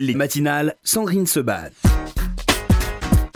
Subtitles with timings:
[0.00, 1.70] Les matinales, Sandrine se bat.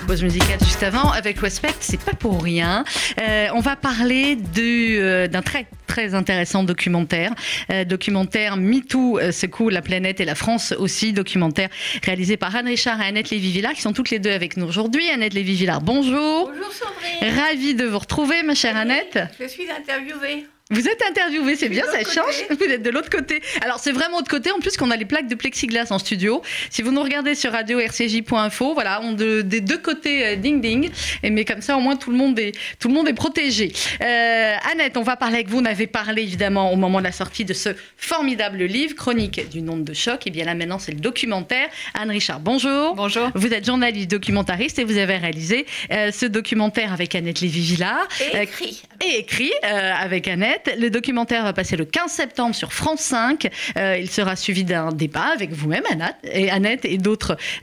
[0.08, 2.84] Pause musicale juste avant avec Westpect, c'est pas pour rien.
[3.20, 7.32] Euh, on va parler de, euh, d'un très très intéressant documentaire,
[7.70, 11.68] euh, documentaire MeToo euh, secoue la planète et la France aussi, documentaire
[12.02, 15.08] réalisé par Anne Richard et Annette Lévy-Villard qui sont toutes les deux avec nous aujourd'hui.
[15.10, 16.50] Annette Lévy-Villard, bonjour.
[16.50, 17.38] Bonjour Sandrine.
[17.38, 19.20] Ravie de vous retrouver, ma chère Annette.
[19.38, 20.46] Je suis interviewée.
[20.70, 22.44] Vous êtes interviewée, c'est bien, ça l'autre change.
[22.50, 23.40] Vous êtes de l'autre côté.
[23.62, 26.42] Alors c'est vraiment de côté, en plus qu'on a les plaques de plexiglas en studio.
[26.68, 30.60] Si vous nous regardez sur radio rcj.info, voilà, on de, des deux côtés euh, ding
[30.60, 30.90] ding.
[31.22, 33.72] Et mais comme ça, au moins tout le monde est tout le monde est protégé.
[34.02, 35.58] Euh, Annette, on va parler avec vous.
[35.58, 39.70] On avait parlé évidemment au moment de la sortie de ce formidable livre, Chronique d'une
[39.70, 40.26] onde de choc.
[40.26, 41.68] Et bien là maintenant, c'est le documentaire.
[41.94, 42.94] Anne Richard, bonjour.
[42.94, 43.30] Bonjour.
[43.34, 48.06] Vous êtes journaliste documentariste et vous avez réalisé euh, ce documentaire avec Annette Lévy-Villard.
[48.20, 48.82] Et écrit.
[49.02, 50.57] et écrit euh, avec Annette.
[50.78, 53.48] Le documentaire va passer le 15 septembre sur France 5.
[53.76, 56.98] Euh, il sera suivi d'un débat avec vous-même, Annette, et,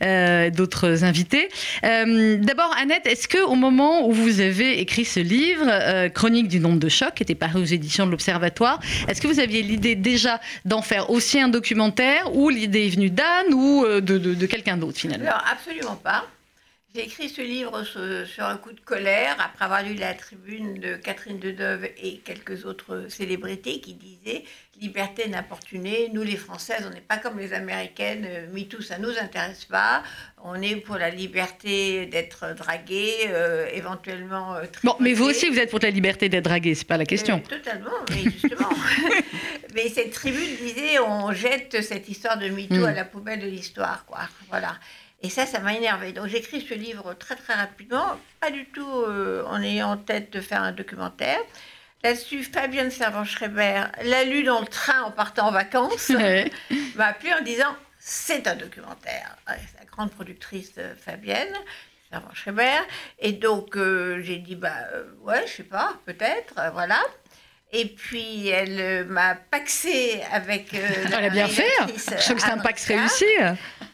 [0.03, 1.49] euh, d'autres invités.
[1.83, 6.59] Euh, D'abord, Annette, est-ce que au moment où vous avez écrit ce livre, Chronique du
[6.59, 9.95] nombre de chocs, qui était paru aux éditions de l'Observatoire, est-ce que vous aviez l'idée
[9.95, 14.45] déjà d'en faire aussi un documentaire, ou l'idée est venue d'Anne ou de, de- de
[14.45, 15.25] quelqu'un d'autre finalement?
[15.27, 16.25] Alors, absolument pas.
[16.95, 20.95] J'ai écrit ce livre sur, un coup de colère, après avoir lu la tribune de
[20.95, 24.45] Catherine Deneuve et quelques autres célébrités qui disaient
[24.79, 29.17] Liberté d'importuner, nous les Françaises, on n'est pas comme les Américaines, euh, MeToo, ça nous
[29.21, 30.03] intéresse pas.
[30.43, 34.55] On est pour la liberté d'être dragué, euh, éventuellement.
[34.55, 37.05] euh, Bon, mais vous aussi, vous êtes pour la liberté d'être dragué, c'est pas la
[37.05, 37.41] question.
[37.45, 38.69] Euh, totalement, mais justement.
[39.75, 42.85] mais cette tribune disait on jette cette histoire de MeToo Mm.
[42.85, 44.27] à la poubelle de l'histoire, quoi.
[44.49, 44.75] Voilà.
[45.21, 46.11] Et ça, ça m'a énervé.
[46.11, 50.31] Donc j'écris ce livre très très rapidement, pas du tout euh, en ayant en tête
[50.31, 51.39] de faire un documentaire.
[52.03, 56.09] Là-dessus, Fabienne Servan-Schreiber l'a lu dans le train en partant en vacances,
[56.95, 59.35] m'a appelé en disant c'est un documentaire.
[59.47, 61.53] C'est la grande productrice Fabienne
[62.11, 62.81] Servan-Schreiber.
[63.19, 67.01] Et donc euh, j'ai dit bah euh, ouais, je sais pas, peut-être, voilà.
[67.77, 70.73] Et puis elle euh, m'a paxé avec.
[70.73, 71.67] euh, la Elle a bien fait.
[71.87, 73.25] Je trouve que c'est un pax réussi.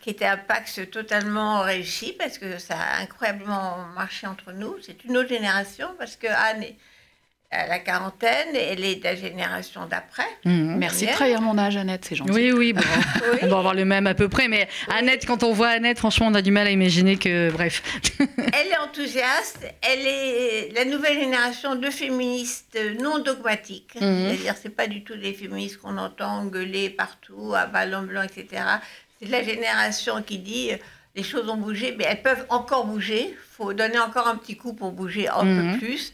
[0.02, 4.76] Qui était un pax totalement réussi parce que ça a incroyablement marché entre nous.
[4.86, 6.64] C'est une autre génération parce que Anne
[7.52, 10.26] à la quarantaine, elle est de la génération d'après.
[10.46, 10.78] Mhm.
[10.78, 12.32] Merci de trahir mon âge, Annette, c'est gentil.
[12.32, 12.82] Oui, oui, bon,
[13.34, 13.40] Oui.
[13.42, 16.28] on doit avoir le même à peu près, mais Annette, quand on voit Annette, franchement,
[16.28, 17.84] on a du mal à imaginer que, bref.
[18.20, 23.96] Elle est enthousiaste, elle est la nouvelle génération de féministes non dogmatiques.
[24.00, 24.28] Mhm.
[24.30, 28.64] C'est-à-dire, c'est pas du tout des féministes qu'on entend gueuler partout, à ballon blanc, etc.
[29.22, 30.78] C'est la génération qui dit euh,
[31.16, 33.28] les choses ont bougé, mais elles peuvent encore bouger.
[33.32, 35.74] Il faut donner encore un petit coup pour bouger un Mhm.
[35.74, 36.14] peu plus.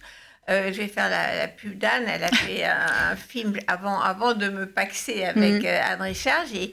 [0.50, 2.06] Euh, je vais faire la, la pub d'Anne.
[2.08, 5.66] Elle a fait un, un film avant, avant de me paxer avec Mhm.
[5.66, 6.46] euh, Anne Richard.
[6.52, 6.72] J'ai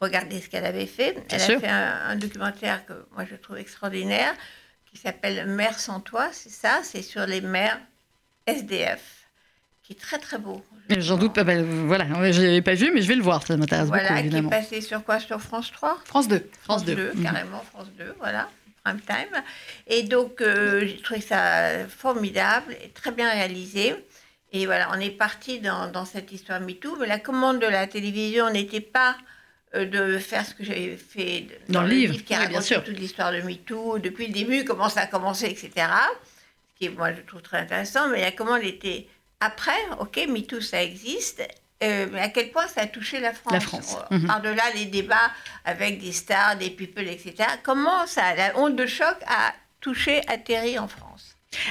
[0.00, 1.16] regardé ce qu'elle avait fait.
[1.30, 4.34] Elle a fait un, un documentaire que moi je trouve extraordinaire
[4.92, 7.80] qui s'appelle Mère sans toi, c'est ça, c'est sur les mères
[8.46, 9.00] SDF,
[9.82, 10.64] qui est très très beau.
[10.98, 13.56] J'en doute pas, bah, voilà, je l'avais pas vu, mais je vais le voir, ça
[13.56, 14.50] m'intéresse Voilà, beaucoup, qui est évidemment.
[14.50, 15.18] passé sur quoi?
[15.18, 16.48] Sur France 3 France 2.
[16.62, 17.12] France 2.
[17.14, 17.22] Mhm.
[17.24, 18.48] carrément France 2, voilà,
[18.84, 19.42] prime time.
[19.86, 23.94] Et donc, euh, j'ai trouvé ça formidable et très bien réalisé.
[24.52, 27.86] Et voilà, on est parti dans, dans cette histoire MeToo, mais la commande de la
[27.86, 29.16] télévision n'était pas
[29.74, 32.62] euh, de faire ce que j'avais fait de- Dans le livre, qui oui, bien raconte
[32.62, 32.84] sûr.
[32.84, 35.70] toute l'histoire de MeToo, depuis le début, comment ça a commencé, etc.
[36.74, 39.08] Ce qui, moi, je trouve très intéressant, mais la commande était
[39.40, 41.42] après, ok, MeToo, ça existe,
[41.84, 44.26] euh, mais à quel point ça a touché la France La France, Euh, mhm.
[44.26, 45.30] Par-delà les débats
[45.64, 47.34] avec des stars, des people, etc.
[47.62, 51.03] Comment ça, la onde de choc a touché, atterri en France?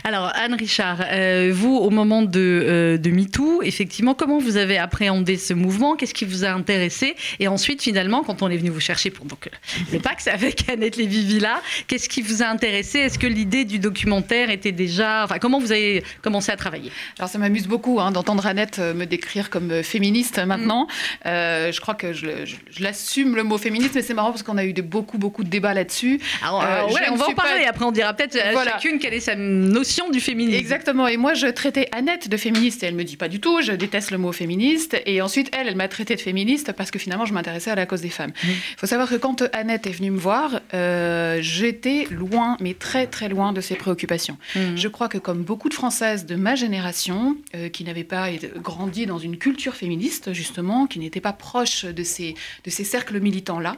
[0.04, 4.78] Alors, Anne Richard, euh, vous, au moment de, euh, de MeToo, effectivement, comment vous avez
[4.78, 5.96] appréhendé ce mouvement?
[5.96, 7.16] Qu'est-ce qui vous a intéressé?
[7.40, 9.50] Et ensuite, finalement, quand on est venu vous chercher pour donc, euh,
[9.92, 13.00] le PAX avec Annette Lévy-Villa, qu'est-ce qui vous a intéressé?
[13.00, 15.24] Est-ce que l'idée du documentaire était déjà...
[15.24, 16.92] Enfin, comment vous avez commencé à travailler?
[17.20, 20.88] Alors ça m'amuse beaucoup hein, d'entendre Annette me décrire comme féministe maintenant.
[21.26, 24.32] Euh, je crois que je, le- je- je l'assume le mot féministe, mais c'est marrant
[24.32, 26.20] parce qu'on a eu de, beaucoup beaucoup de débats là-dessus.
[26.42, 26.60] Alors,
[26.92, 27.66] ouais, on va en pas- parler.
[27.66, 28.72] Après, on dira peut-être à Voilà.
[28.72, 29.36] chacune quelle est sa
[29.74, 30.58] notion du féminisme.
[30.58, 31.08] Exactement.
[31.08, 33.62] Et moi, je traitais Annette de féministe et elle me dit pas du tout.
[33.62, 34.96] Je déteste le mot féministe.
[35.06, 37.86] Et ensuite, elle, elle m'a traité de féministe parce que finalement, je m'intéressais à la
[37.86, 38.32] cause des femmes.
[38.44, 43.08] Il faut savoir que quand Annette est venue me voir, euh, j'étais loin, mais très
[43.08, 44.38] très loin de ses préoccupations.
[44.56, 44.78] Mhm.
[44.78, 49.06] Je crois que comme beaucoup de Françaises de ma génération, euh, qui n'avaient pas grandi
[49.06, 53.78] dans une culture féministe, justement, qui n'étaient pas proches de ces, de ces cercles militants-là,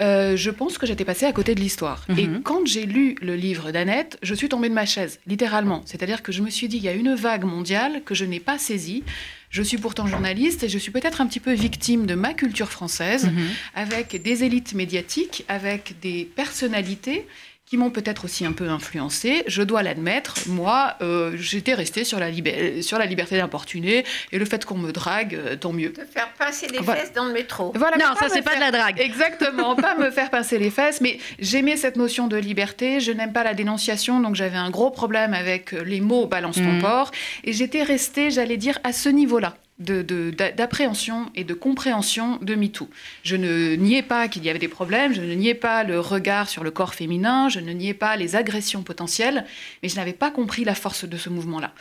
[0.00, 2.04] euh, je pense que j'étais passée à côté de l'histoire.
[2.08, 2.18] Mhm.
[2.18, 5.20] Et quand j'ai lu le livre d'Annette, je suis tombée de ma chaise.
[5.26, 5.82] littéralement.
[5.86, 8.40] C'est-à-dire que je me suis dit, il y a une vague mondiale que je n'ai
[8.40, 9.02] pas saisie.
[9.50, 12.70] Je suis pourtant journaliste et je suis peut-être un petit peu victime de ma culture
[12.70, 13.46] française, Mhm.
[13.74, 17.26] avec des élites médiatiques, avec des personnalités
[17.66, 19.42] qui m'ont peut-être aussi un peu influencé.
[19.46, 24.38] Je dois l'admettre, moi, euh, j'étais restée sur la, libé- sur la liberté d'importuner et
[24.38, 25.88] le fait qu'on me drague, euh, tant mieux.
[25.90, 27.00] De faire pincer les Voilà.
[27.00, 27.72] fesses dans le métro.
[27.74, 29.00] Voilà, Non, ça c'est pas de la drague.
[29.00, 33.32] Exactement, pas me faire pincer les fesses, mais j'aimais cette notion de liberté, je n'aime
[33.32, 36.82] pas la dénonciation, donc j'avais un gros problème avec euh, les mots balance ton Mhm.
[36.82, 37.10] porc,
[37.44, 39.56] et j'étais restée, j'allais dire, à ce niveau-là.
[39.78, 42.88] D'appréhension et de compréhension de MeToo.
[43.22, 46.48] Je ne niais pas qu'il y avait des problèmes, je ne niais pas le regard
[46.48, 49.44] sur le corps féminin, je ne niais pas les agressions potentielles,
[49.82, 51.72] mais je n'avais pas compris la force de ce mouvement-là.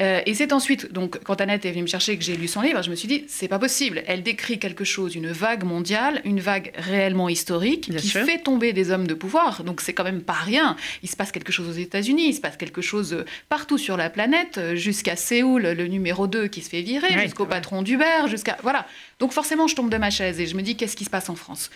[0.00, 2.48] Euh, et c'est ensuite, donc, quand Annette est venue me chercher et que j'ai lu
[2.48, 4.02] son livre, je me suis dit, c'est pas possible.
[4.06, 8.24] Elle décrit quelque chose, une vague mondiale, une vague réellement historique, Bien qui sûr.
[8.24, 9.62] fait tomber des hommes de pouvoir.
[9.64, 10.76] Donc c'est quand même pas rien.
[11.02, 13.96] Il se passe quelque chose aux États-Unis, il se passe quelque chose euh, partout sur
[13.96, 17.48] la planète, euh, jusqu'à Séoul, le numéro 2 qui se fait virer, Ouais, jusqu'au ouais.
[17.50, 18.56] patron d'Uber, jusqu'à.
[18.62, 18.86] Voilà.
[19.20, 21.28] Donc forcément, je tombe de ma chaise et je me dis, qu'est-ce qui se passe
[21.28, 21.70] en France?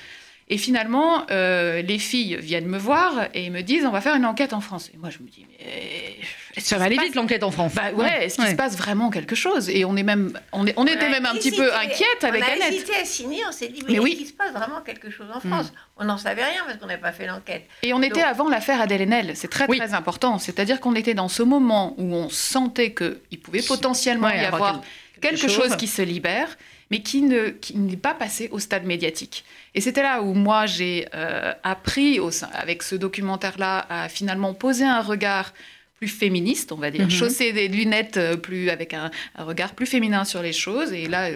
[0.49, 4.27] Et finalement, euh, les filles viennent me voir et me disent on va faire une
[4.27, 4.91] enquête en France.
[4.93, 6.17] Et moi, je me dis mais
[6.57, 7.73] est-ce Ça va aller passe- vite l'enquête en France.
[7.75, 8.51] Bah ouais, est-ce qu'il Ouais.
[8.51, 9.71] se passe vraiment quelque chose?
[9.71, 12.43] Et on est même, on, est, on était a même un petit peu inquiète avec
[12.43, 12.73] on a Annette.
[12.75, 14.17] hésité à signer, on s'est dit, mais, Mais est-ce oui.
[14.17, 15.41] qu'il se passe vraiment quelque chose en.
[15.41, 15.73] France?
[15.97, 17.67] On n'en savait rien parce qu'on n'avait pas fait l'enquête.
[17.85, 19.79] Et on était avant l'affaire Adèle Haenel, c'est très Oui.
[19.79, 20.39] très important.
[20.39, 24.63] C'est-à-dire qu'on était dans ce moment où on sentait qu'il pouvait potentiellement Ouais, y avoir
[24.71, 24.83] avoir
[25.23, 25.77] quelque chose.
[25.77, 26.57] qui se libère,
[26.91, 29.45] mais qui ne qui n'est pas passé au stade médiatique.
[29.75, 34.85] Et c'était là où moi j'ai euh, appris au avec ce documentaire-là à finalement poser
[34.85, 35.55] un regard
[35.97, 37.11] plus féministe, on va dire, Mhm.
[37.11, 40.93] chausser des lunettes euh, plus avec un, un regard plus féminin sur les choses.
[40.93, 41.31] Et là,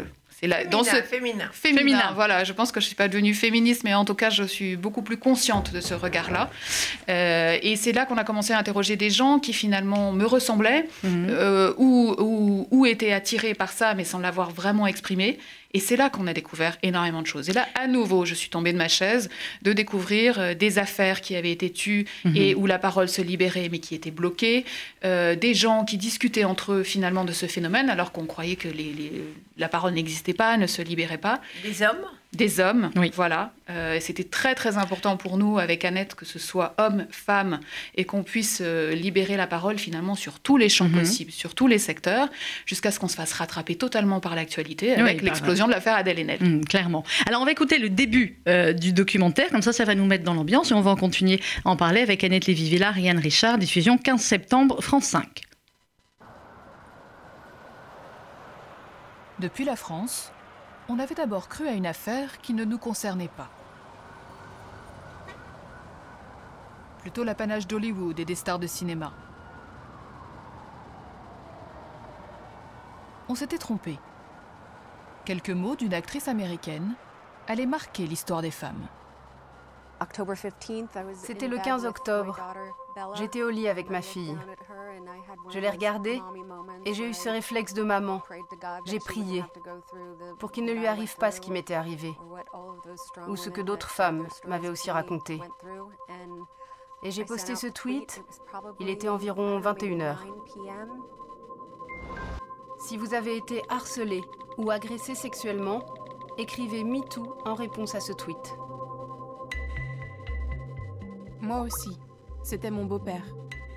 [0.55, 1.51] c'est là dans ce Féminin, féminin.
[1.53, 1.79] féminin.
[1.79, 2.13] Féminin.
[2.15, 4.77] Voilà, je pense que je suis pas devenue féministe, mais en tout cas, je suis
[4.77, 6.51] beaucoup plus consciente de ce regard-là.
[7.09, 10.87] Euh, et c'est là qu'on a commencé à interroger des gens qui finalement me ressemblaient
[11.03, 11.27] Mhm.
[11.31, 15.39] euh, ou, ou, ou étaient attirés par ça, mais sans l'avoir vraiment exprimé.
[15.75, 17.49] Et c'est là qu'on a découvert énormément de choses.
[17.51, 19.29] Et là, à nouveau, je suis tombée de ma chaise
[19.63, 22.37] de découvrir euh, des affaires qui avaient été tues Mhm.
[22.37, 24.65] et où la parole se libérait, mais qui étaient bloquées,
[25.05, 28.69] euh, des gens qui discutaient entre eux finalement de ce phénomène, alors qu'on croyait que
[28.69, 29.13] les- les-
[29.59, 31.97] la parole n'existait pas, ne se libérait pas Des hommes?
[32.37, 32.91] Des hommes.
[32.97, 33.11] Oui.
[33.15, 33.53] Voilà.
[33.71, 37.59] Euh, C'était très très important pour nous avec Annette que ce soit hommes, femmes
[37.97, 40.99] et qu'on puisse euh, libérer la parole finalement sur tous les champs Mhm.
[41.01, 42.29] possibles, sur tous les secteurs,
[42.67, 46.39] jusqu'à ce qu'on se fasse rattraper totalement par l'actualité avec l'explosion de l'affaire Adèle Haenel.
[46.43, 47.03] Hum, clairement.
[47.27, 50.23] Alors on va écouter le début euh, du documentaire, comme ça ça va nous mettre
[50.25, 53.19] dans l'ambiance et on va en continuer à en parler avec Annette Lévy-Villard et Yann
[53.19, 55.43] Richard, diffusion 15 septembre, France 5.
[59.39, 60.33] Depuis la France,
[60.89, 63.49] on avait d'abord cru à une affaire qui ne nous concernait pas.
[66.99, 69.13] Plutôt l'apanage d'Hollywood et des stars de cinéma.
[73.29, 73.99] On s'était trompé.
[75.25, 76.95] Quelques mots d'une actrice américaine
[77.49, 78.87] allaient marquer l'histoire des femmes.
[81.15, 82.39] C'était le 15 octobre.
[83.15, 84.37] J'étais au lit avec ma fille.
[85.51, 86.21] Je l'ai regardée
[86.85, 88.23] et j'ai eu ce réflexe de maman.
[88.85, 89.45] J'ai prié
[90.39, 92.17] pour qu'il ne lui arrive pas ce qui m'était arrivé,
[93.29, 95.41] ou ce que d'autres femmes m'avaient aussi raconté.
[97.03, 98.25] Et j'ai posté ce tweet,
[98.81, 100.25] il était environ 21 heures.
[102.79, 104.23] Si vous avez été harcelé
[104.59, 105.81] ou agressé sexuellement,
[106.39, 108.57] écrivez MeToo en réponse à ce tweet.
[111.47, 111.97] Moi aussi.
[112.43, 113.25] C'était mon beau-père.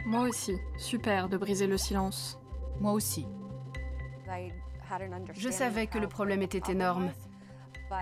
[0.05, 0.57] Moi aussi.
[0.77, 2.39] Super de briser le silence.
[2.79, 3.27] Moi aussi.
[5.33, 7.11] Je savais que le problème était énorme,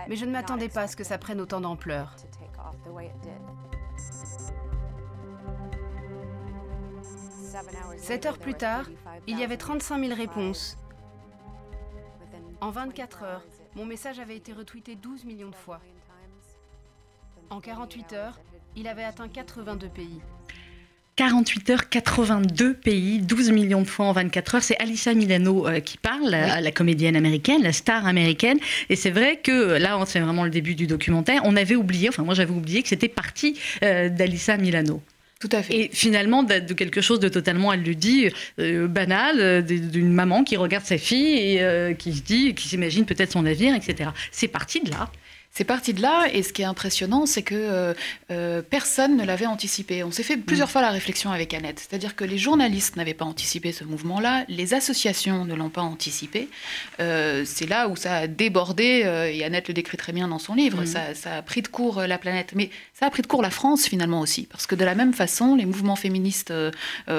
[0.07, 2.15] mais je ne m'attendais pas à ce que ça prenne autant d'ampleur.
[7.97, 8.85] Sept heures plus tard,
[9.25, 10.77] il y avait 35 000 réponses.
[12.61, 13.45] En 24 heures,
[13.75, 15.81] mon message avait été retweeté 12 millions de fois.
[17.49, 18.39] En 48 heures,
[18.77, 20.19] il avait atteint 82 pays.
[21.15, 24.63] 48 heures, 82 pays, 12 millions de fois en 24 heures.
[24.63, 28.59] C'est Alissa Milano euh, qui parle, la, la comédienne américaine, la star américaine.
[28.89, 31.41] Et c'est vrai que euh, là, c'est vraiment le début du documentaire.
[31.43, 35.01] On avait oublié, enfin moi j'avais oublié que c'était parti euh, d'Alissa Milano.
[35.39, 35.75] Tout à fait.
[35.75, 38.29] Et finalement, de, de quelque chose de totalement, elle le dit,
[38.59, 42.67] euh, banal, euh, d'une maman qui regarde sa fille et euh, qui se dit, qui
[42.67, 44.09] s'imagine peut-être son avenir, etc.
[44.31, 45.11] C'est parti de là.
[45.57, 47.95] C'est parti de là, et ce qui est impressionnant, c'est que euh,
[48.29, 50.03] euh, personne ne l'avait anticipé.
[50.03, 50.71] On s'est fait plusieurs mm.
[50.71, 54.75] fois la réflexion avec Annette, c'est-à-dire que les journalistes n'avaient pas anticipé ce mouvement-là, les
[54.75, 56.47] associations ne l'ont pas anticipé.
[56.99, 60.53] Euh, c'est là où ça a débordé, et Annette le décrit très bien dans son
[60.53, 60.85] livre, mm.
[60.85, 63.49] ça, ça, a pris de court la planète, mais ça a pris de court la
[63.49, 66.53] France finalement aussi, parce que de la même façon, les mouvements féministes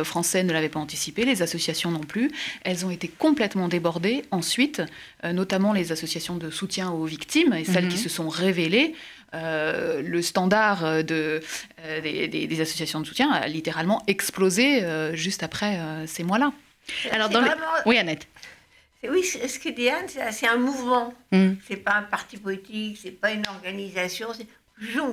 [0.05, 2.31] français ne l'avaient pas anticipé, les associations non plus,
[2.63, 4.81] elles ont été complètement débordées ensuite,
[5.25, 7.89] notamment les associations de soutien aux victimes, et celles mm-hmm.
[7.89, 8.95] qui se sont révélé,
[9.35, 11.43] euh, le standard de,
[11.85, 16.53] euh, des, associations de soutien a littéralement explosé euh, juste après ces mois-là.
[17.11, 17.45] Alors, dans
[17.85, 18.27] Oui, Annette.
[19.09, 21.15] Oui, ce que dit Anne, c'est un mouvement.
[21.31, 21.53] Mm.
[21.69, 24.29] C'est pas un parti politique, c'est pas une organisation.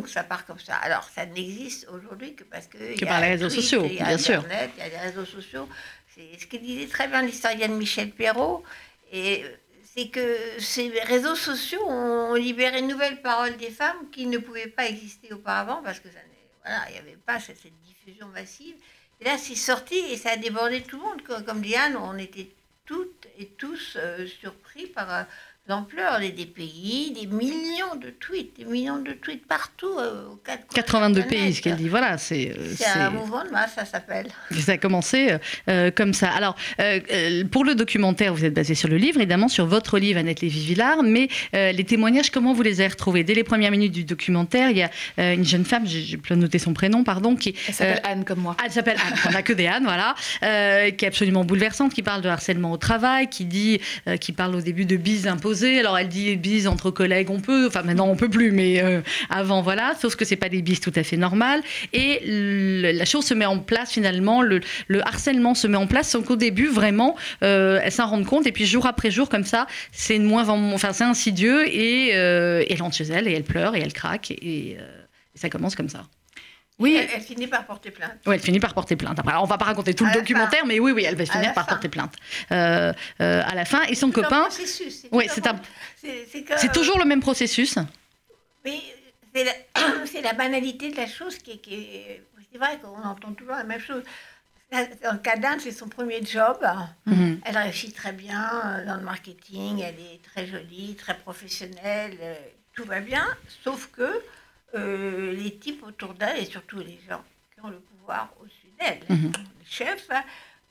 [0.01, 0.75] que ça part comme ça.
[0.75, 2.97] Alors, ça n'existe aujourd'hui que parce que.
[2.97, 4.43] Que par les réseaux sociaux, bien sûr.
[4.77, 5.67] Il y a des réseaux sociaux.
[6.15, 8.63] C'est ce que disait très bien l'historienne Michel Perrault.
[9.11, 9.43] Et
[9.95, 14.67] c'est que ces réseaux sociaux ont libéré une nouvelle parole des femmes qui ne pouvaient
[14.67, 16.09] pas exister auparavant parce que
[16.67, 18.75] il n'y avait pas cette, diffusion massive.
[19.21, 21.21] Et là, c'est sorti et ça a débordé tout le monde.
[21.45, 22.49] Comme Diane, on était
[22.85, 25.23] toutes et tous euh, surpris par euh,
[25.67, 30.25] l'ampleur des, pays, des millions de tweets, des millions de tweets partout euh,
[30.73, 31.89] 82 pays, ce qu'elle dit.
[31.89, 32.51] Voilà, c'est.
[32.51, 34.27] Euh, c'est un mouvement de masse, ça s'appelle.
[34.65, 35.37] Ça a commencé
[35.69, 36.29] euh, comme ça.
[36.29, 36.55] Alors,
[37.51, 41.03] pour le documentaire, vous êtes basé sur le livre, évidemment, sur votre livre, Annette Lévy-Villard,
[41.03, 43.23] mais les témoignages, comment vous les avez retrouvés?
[43.23, 46.57] Dès les premières minutes du documentaire, il y a une jeune femme, j'ai pu noter
[46.57, 47.55] son prénom, pardon, qui.
[47.67, 48.57] Elle s'appelle Anne, comme moi.
[48.63, 52.21] Elle s'appelle Anne, on n'a que des Anne, voilà, qui est absolument bouleversante, qui parle
[52.21, 53.79] de harcèlement au travail, qui dit,
[54.19, 55.27] qui parle au début de bises
[55.63, 57.67] alors elle dit bise entre collègues, on peut.
[57.67, 59.93] Enfin maintenant on peut plus, mais euh, avant voilà.
[59.99, 61.61] Sauf que c'est pas des bises tout à fait normales.
[61.93, 64.41] Et la chose se met en place finalement.
[64.41, 64.61] Le,
[65.05, 68.47] harcèlement se met en place sans qu'au début vraiment euh, elle s'en rende compte.
[68.47, 72.81] Et puis jour après jour comme ça, c'est moins, enfin c'est insidieux et, euh, elle
[72.81, 74.77] rentre chez elle et elle pleure et elle craque et
[75.35, 76.05] ça commence comme ça.
[76.77, 76.95] Oui.
[76.95, 78.19] Elle, finit par porter plainte.
[78.25, 79.17] Oui, elle finit par porter plainte.
[79.17, 81.65] Après, on va pas raconter tout le documentaire, mais oui, oui, elle va finir par
[81.65, 82.13] porter plainte
[82.51, 82.91] euh,
[83.21, 83.83] euh, à la fin.
[83.83, 84.47] Et son copain.
[84.49, 85.59] C'est oui, c'est un.
[86.57, 87.77] C'est toujours le même processus.
[88.65, 88.81] Mais
[90.05, 92.21] c'est la, banalité de la chose qui, est.
[92.51, 94.03] C'est vrai qu'on entend toujours la même chose.
[94.71, 96.57] Dans le cas d'Anne, c'est son premier job.
[97.05, 97.39] Mhm.
[97.45, 99.79] Elle réussit très bien euh, dans le marketing.
[99.79, 102.17] Elle est très jolie, très professionnelle.
[102.73, 103.25] Tout va bien,
[103.63, 104.21] sauf que
[104.75, 108.99] euh, les types autour d'elle, et surtout les gens qui ont le pouvoir au-dessus d'elle,
[109.09, 109.31] mhm.
[109.59, 110.23] les chefs, hein,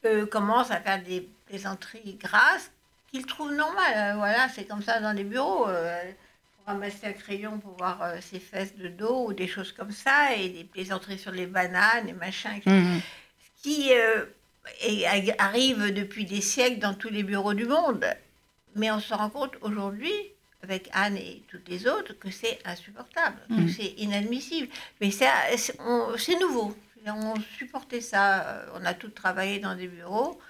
[0.05, 2.71] euh, commencent à faire des plaisanteries grasses
[3.11, 3.95] qu'ils trouvent normales.
[3.97, 5.65] Euh, voilà, c'est comme ça dans les bureaux.
[5.65, 10.35] pour ramasser un crayon pour voir ses fesses de dos ou des choses comme ça,
[10.35, 12.61] et des plaisanteries sur les bananes et machin.
[12.67, 13.01] Mhm.
[13.57, 13.91] Ce qui
[15.39, 18.05] arrive depuis des siècles dans tous les bureaux du monde.
[18.77, 20.34] Mais on se rend compte aujourd'hui
[20.65, 23.69] avec Anne et toutes les autres, que c'est insupportable, que mm.
[23.69, 24.69] c'est inadmissible.
[25.01, 26.75] Mais c'est nouveau.
[27.07, 28.65] On supportait ça.
[28.75, 30.41] On a tous travaillé dans des bureaux.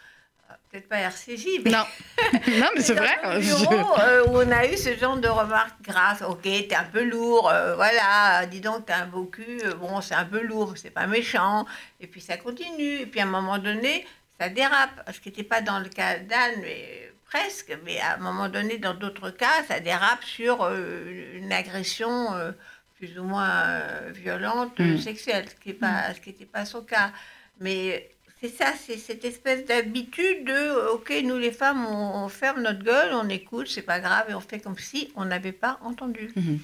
[0.50, 1.70] Euh, peut-être pas RCJ, mais.
[1.72, 1.84] Non,
[2.60, 3.16] non mais c'est vrai.
[3.40, 6.22] Bureau, euh, où on a eu ce genre de remarques grasses.
[6.22, 10.14] Ok, t'es un peu lourd, euh, voilà, dis donc, t'as un beau cul, bon, c'est
[10.14, 11.66] un peu lourd, c'est pas méchant.
[11.98, 13.00] Et puis ça continue.
[13.00, 14.06] Et puis à un moment donné,
[14.38, 15.10] ça dérape.
[15.12, 18.78] Ce qui n'était pas dans le cas d'Anne, mais presque, mais à un moment donné,
[18.78, 22.52] dans d'autres cas, ça dérape sur euh, une agression euh,
[22.96, 24.98] plus ou moins euh, violente, mm.
[24.98, 27.10] sexuelle, ce qui n'était pas, pas son cas.
[27.58, 28.08] Mais
[28.40, 33.14] c'est ça, c'est cette espèce d'habitude de, ok, nous les femmes, on, ferme notre gueule,
[33.14, 36.30] on écoute, c'est pas grave, et on fait comme si on n'avait pas entendu.
[36.36, 36.58] Mm-hmm.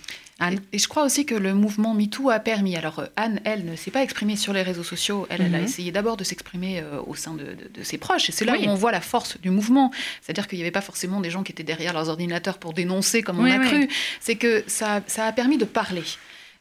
[0.73, 2.77] Et, je crois aussi que le mouvement MeToo a permis.
[2.77, 5.27] Alors, euh, Anne, elle, ne s'est pas exprimée sur les réseaux sociaux.
[5.29, 5.65] Elle, elle a mhm.
[5.65, 8.29] essayé d'abord de s'exprimer euh, au sein de, ses proches.
[8.31, 9.91] Et c'est là où on voit la force du mouvement.
[10.23, 13.23] C'est-à-dire qu'il n'y avait pas forcément des gens qui étaient derrière leurs ordinateurs pour dénoncer
[13.23, 13.89] comme on a cru.
[14.21, 16.03] C'est que ça, ça a permis de parler.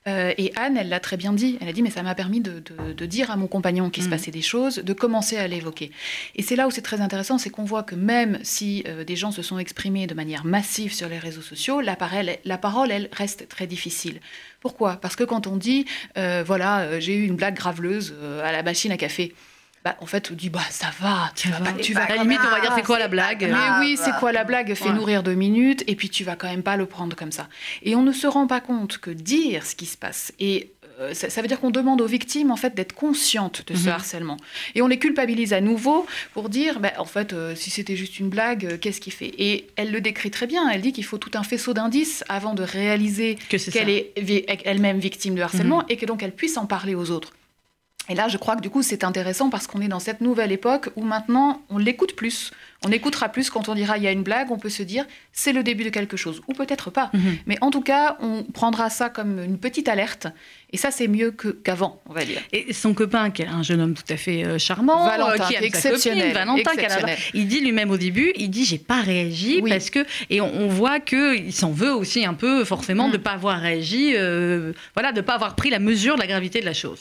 [0.08, 1.58] Euh, et Anne, elle l'a très bien dit.
[1.62, 4.12] Elle a dit, mais ça m'a permis de, dire à mon compagnon qu'il se mm.
[4.12, 5.92] passait des choses, de commencer à l'évoquer.
[6.36, 9.16] Et c'est là où c'est très intéressant, c'est qu'on voit que même si euh, des
[9.16, 12.92] gens se sont exprimés de manière massive sur les réseaux sociaux, la parole, la parole
[12.92, 14.20] elle, reste très difficile.
[14.62, 14.98] Pourquoi?
[14.98, 15.86] Parce que quand on dit,
[16.18, 18.14] euh, voilà, j'ai eu une blague graveleuse
[18.44, 19.34] à la machine à café,
[19.90, 22.04] bah, en fait, on dit bah ça va, tu vas, tu vas.
[22.04, 24.44] À la limite, on va dire c'est quoi la blague Mais oui, c'est quoi la
[24.44, 27.32] blague Fais nourrir deux minutes et puis tu vas quand même pas le prendre comme
[27.32, 27.48] ça.
[27.84, 31.14] Et on ne se rend pas compte que dire ce qui se passe et euh,
[31.14, 33.90] ça, veut dire qu'on demande aux victimes en fait d'être conscientes de ce mhm.
[33.90, 34.38] harcèlement
[34.76, 38.20] et on les culpabilise à nouveau pour dire bah, en fait euh, si c'était juste
[38.20, 39.32] une blague euh, qu'est-ce qu'il fait?
[39.38, 42.54] Et elle le décrit très bien elle dit qu'il faut tout un faisceau d'indices avant
[42.54, 44.14] de réaliser qu'elle est,
[44.66, 45.86] elle-même victime de harcèlement mhm.
[45.90, 47.32] et que donc elle puisse en parler aux autres
[48.10, 50.52] et là, je crois que du coup, c'est intéressant parce qu'on est dans cette nouvelle
[50.52, 52.52] époque où maintenant, on l'écoute plus,
[52.86, 55.06] On écoutera plus quand on dira il y a une blague, on peut se dire
[55.34, 57.10] c'est le début de quelque chose, ou peut-être pas.
[57.14, 57.38] Mhm.
[57.46, 60.28] Mais en tout cas, on prendra ça comme une petite alerte,
[60.72, 61.32] et ça c'est mieux
[61.64, 62.42] qu'avant, on va dire.
[62.54, 65.48] Et son copain, qui est un jeune homme tout à fait euh, charmant, Valentin, euh,
[65.48, 67.18] qui aime sa exceptionnel, copine, Valentin, exceptionnel.
[67.34, 69.70] il dit lui-même au début, il dit j'ai pas réagi Oui.
[69.70, 73.12] parce que et on, on voit que il s'en veut aussi un peu forcément Mm.
[73.12, 76.60] de pas avoir réagi, euh, voilà, de pas avoir pris la mesure de la gravité
[76.60, 77.00] de la chose.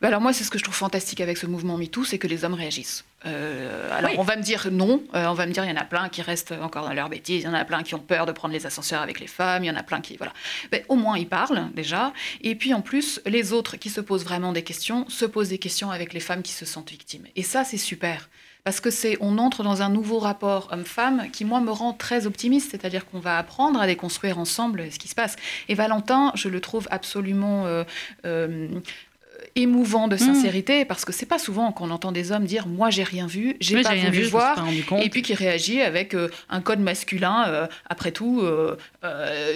[0.00, 2.26] Bah alors moi, c'est ce que je trouve fantastique avec ce mouvement MeToo, c'est que
[2.28, 3.04] les hommes réagissent.
[3.26, 4.16] Euh, alors Oui.
[4.18, 6.08] on va me dire non, euh, on va me dire il y en a plein
[6.08, 8.32] qui restent encore dans leur bêtise, il y en a plein qui ont peur de
[8.32, 10.32] prendre les ascenseurs avec les femmes, il y en a plein qui voilà.
[10.70, 14.24] Mais au moins ils parlent déjà, et puis en plus les autres qui se posent
[14.24, 17.26] vraiment des questions se posent des questions avec les femmes qui se sentent victimes.
[17.36, 18.28] Et ça c'est super.
[18.68, 22.26] Parce que c'est, on entre dans un nouveau rapport homme-femme qui, moi, me rend très
[22.26, 22.72] optimiste.
[22.72, 25.36] C'est-à-dire qu'on va apprendre à déconstruire ensemble ce qui se passe.
[25.68, 27.84] Et Valentin, je le trouve absolument euh,
[28.26, 28.68] euh,
[29.58, 33.02] émouvant de sincérité, parce que c'est pas souvent qu'on entend des hommes dire moi j'ai
[33.02, 35.04] rien vu, j'ai Oui, pas voulu vu, voir, pas rendu compte.
[35.04, 37.44] et puis qui réagit avec euh, un code masculin.
[37.48, 38.76] euh, après tout, euh,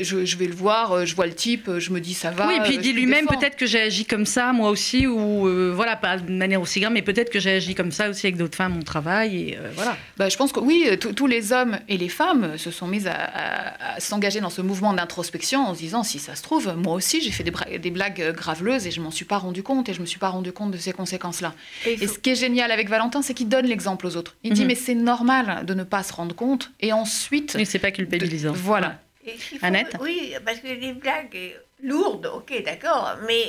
[0.00, 2.48] je, je vais le voir, je vois le type, je me dis ça va.
[2.48, 5.48] oui, et puis il dit lui-même peut-être que j'ai agi comme ça moi aussi ou
[5.74, 8.36] voilà pas de manière aussi grave, mais peut-être que j'ai agi comme ça aussi avec
[8.36, 9.96] d'autres femmes au travail et voilà.
[10.16, 13.12] Bah, je pense que oui, tous les hommes et les femmes se sont mis à,
[13.14, 16.94] à- à s'engager dans ce mouvement d'introspection en se disant si ça se trouve, moi
[16.94, 19.94] aussi j'ai fait des, des blagues graveleuses et je m'en suis pas rendu compte et
[19.94, 21.54] je me suis pas rendu compte de ces conséquences-là.
[21.86, 24.34] Et ce qui est génial avec Valentin, c'est qu'il donne l'exemple aux autres.
[24.42, 24.68] Il dit Mhm.
[24.68, 28.52] mais c'est normal de ne pas se rendre compte et ensuite Et c'est pas culpabilisant.
[28.52, 29.00] de- voilà.
[29.24, 33.44] Et faut- Annette Oui, parce que les blagues lourdes, ok, d'accord, mais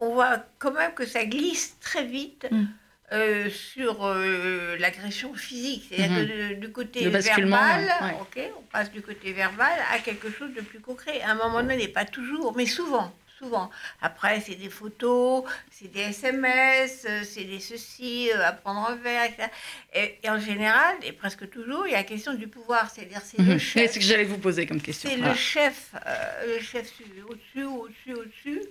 [0.00, 2.64] on voit quand même que ça glisse très vite Mm.
[3.12, 5.84] euh, sur euh, l'agression physique.
[5.88, 6.26] C'est-à-dire Mhm.
[6.26, 8.16] de- du côté Le basculement, verbal, ouais.
[8.20, 11.22] ok, on passe du côté verbal à quelque chose de plus concret.
[11.22, 13.10] À un moment donné, pas toujours, mais souvent.
[13.38, 13.70] Souvent.
[14.00, 18.96] Après, c'est des photos, c'est des SMS, euh, c'est des ceci, euh, à prendre un
[18.96, 19.48] verre, etc.
[19.94, 22.90] Et, et en général, et presque toujours, il y a la question du pouvoir.
[22.90, 23.58] C'est-à-dire, c'est le Mhm.
[23.60, 23.82] chef.
[23.86, 25.08] C'est ce que j'allais vous poser comme question.
[25.08, 28.62] C'est le chef, euh, le chef su- au-dessus, au-dessus, au-dessus,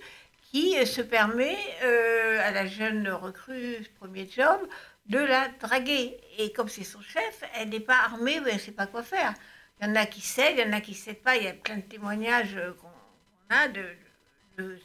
[0.50, 4.68] qui se permet euh, à la jeune recrue, premier job,
[5.06, 6.18] de la draguer.
[6.38, 9.32] Et comme c'est son chef, elle n'est pas armée, elle ne sait pas quoi faire.
[9.80, 11.36] Il y en a qui cèdent, il y en a qui ne cèdent pas.
[11.36, 13.68] Il y a plein de témoignages qu'on qu'on a.
[13.68, 13.86] De, de-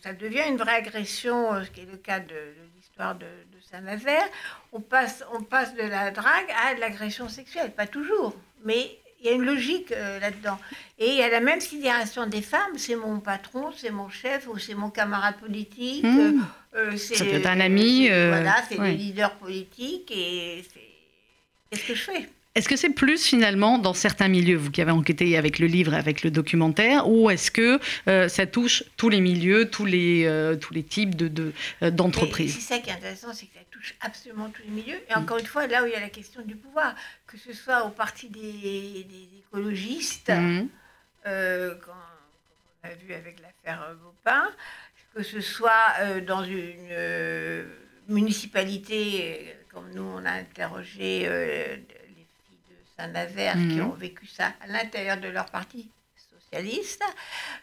[0.01, 3.25] ça devient une vraie agression, euh, ce qui est le cas de, de l'histoire de,
[3.25, 4.25] de Saint-Nazaire.
[4.71, 7.71] On passe, on passe de la drague à de l'agression sexuelle.
[7.71, 10.59] Pas toujours, mais il y a une logique euh, là-dedans.
[10.99, 14.47] Et il y a la même sidération des femmes, c'est mon patron, c'est mon chef
[14.47, 16.03] ou c'est mon camarade politique.
[16.03, 16.41] Mmh.
[16.75, 18.91] euh, c'est Ça peut être un ami, euh, voilà, c'est ouais.
[18.91, 20.65] le leader politique et
[21.69, 24.91] qu'est-ce que je fais Est-ce que c'est plus finalement dans certains milieux, vous qui avez
[24.91, 29.09] enquêté avec le livre, et avec le documentaire, ou est-ce que euh, ça touche tous
[29.09, 32.53] les milieux, tous les, euh, tous les types de, de, euh, d'entreprises?
[32.53, 34.97] C'est ça qui est intéressant, c'est que ça touche absolument tous les milieux.
[34.97, 35.11] Mm.
[35.11, 36.93] Et encore une fois, là où il y a la question du pouvoir,
[37.25, 40.31] que ce soit au parti des, des écologistes,
[41.25, 44.47] euh, quand, quand on a vu avec l'affaire Baupin,
[45.15, 47.65] que ce soit dans une
[48.09, 51.27] municipalité, comme nous on a interrogé
[52.97, 53.87] Saint-Nazaire qui Mhm.
[53.87, 57.03] ont vécu ça à l'intérieur de leur parti socialiste,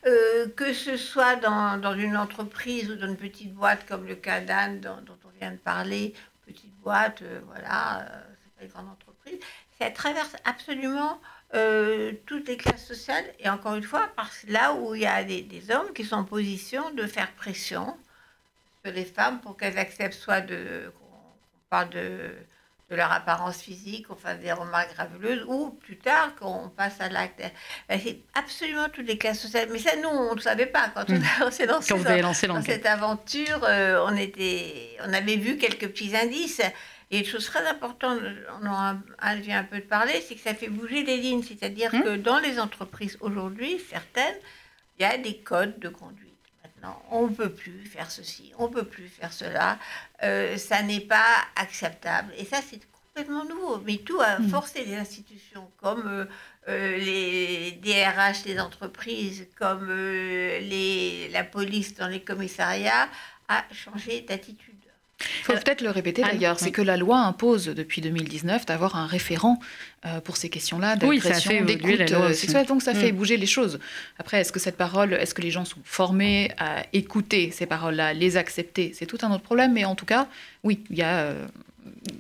[0.06, 4.16] euh, que ce soit dans, dans une entreprise ou dans une petite boîte comme le
[4.16, 6.14] cas d'Anne dont, dont on vient de parler,
[6.46, 9.38] petite boîte, euh, voilà, euh, c'est pas une grande entreprise,
[9.78, 11.20] ça traverse absolument
[11.54, 15.22] euh, toutes les classes sociales et encore une fois, parce là où il y a
[15.24, 17.96] des, des hommes qui sont en position de faire pression
[18.84, 22.34] sur les femmes pour qu'elles acceptent soit de qu'on parle de,
[22.90, 27.08] de leur apparence physique, qu'on fasse des remarques graveleuses, ou plus tard qu'on passe à
[27.08, 27.40] l'acte.
[27.88, 29.68] Ben, C'est absolument toutes les classes sociales.
[29.70, 32.46] Mais ça, nous, on ne savait pas quand on, on s'est lancé dans- avez lancé
[32.48, 32.74] dans l'enquête.
[32.82, 36.60] cette aventure, euh, on, était, on avait vu quelques petits indices.
[37.12, 38.20] Et une chose très importante,
[38.62, 41.42] on en a, vient un peu de parler, c'est que ça fait bouger les lignes.
[41.42, 42.02] C'est-à-dire Hmm.
[42.02, 44.36] que dans les entreprises aujourd'hui, certaines,
[44.98, 46.29] il y a des codes de conduite.
[46.82, 49.78] Maintenant, on ne peut plus faire ceci, on ne peut plus faire cela.
[50.22, 51.24] Euh, ça n'est pas
[51.56, 52.32] acceptable.
[52.38, 53.78] Et ça, c'est complètement nouveau.
[53.84, 54.48] Mais tout a Hmm.
[54.48, 56.24] forcé les institutions, comme euh,
[56.68, 63.08] euh, les DRH des entreprises, comme les, la police dans les commissariats,
[63.48, 64.69] à changer d'attitude.
[65.40, 66.62] Il faut peut-être le répéter d'ailleurs, oui.
[66.64, 69.58] c'est que la loi impose depuis 2019 d'avoir un référent
[70.06, 72.66] euh, pour ces questions-là Oui, d'agression, la d'écoute euh, sexuelle.
[72.66, 73.16] Donc ça fait Mm.
[73.16, 73.78] bouger les choses.
[74.18, 78.14] Après, est-ce que cette parole, est-ce que les gens sont formés à écouter ces paroles-là,
[78.14, 78.92] les accepter?
[78.94, 80.26] C'est tout un autre problème, mais en tout cas,
[80.64, 81.18] oui, il y a.
[81.20, 81.46] euh,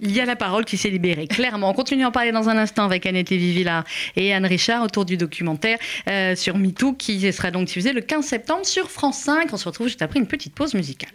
[0.02, 1.70] Il y a la parole qui s'est libérée, clairement.
[1.70, 3.84] On continue à en parler dans un instant avec Annette Vivilla
[4.16, 8.24] et Anne Richard autour du documentaire euh, sur MeToo qui sera donc diffusé le 15
[8.24, 9.52] septembre sur France 5.
[9.52, 11.12] On se retrouve juste après une petite pause musicale.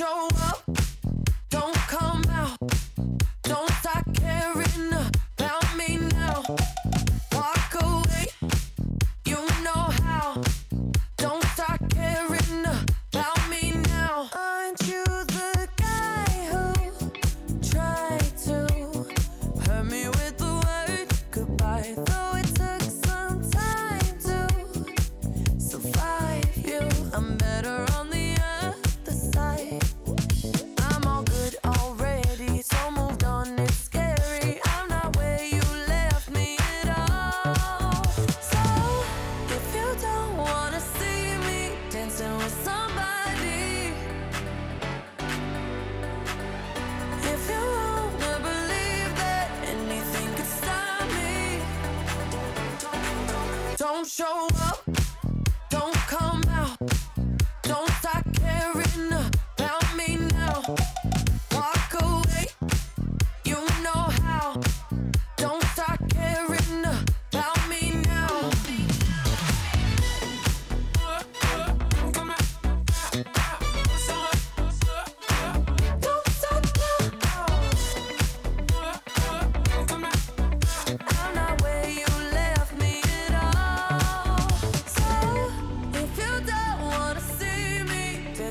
[0.00, 0.59] show up.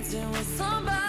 [0.02, 1.09] dancing with somebody.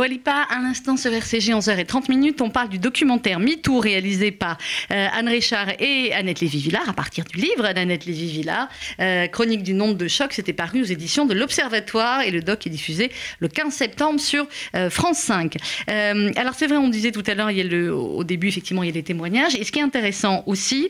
[0.00, 2.40] Doualipa, un instant sur RCG, 11h30 minutes.
[2.40, 4.56] On parle du documentaire MeToo réalisé par
[4.90, 9.74] euh, Anne Richard et Annette Lévy-Villard à partir du livre d'Annette Lévy-Villard, euh, Chronique du
[9.74, 10.32] nombre de chocs.
[10.32, 13.10] C'était paru aux éditions de l'Observatoire et le doc est diffusé
[13.40, 15.58] le 15 septembre sur euh, France 5.
[15.86, 17.50] alors c'est vrai, on disait tout à l'heure,
[17.92, 19.54] au début effectivement il y a des témoignages.
[19.54, 20.88] Et ce qui est intéressant aussi,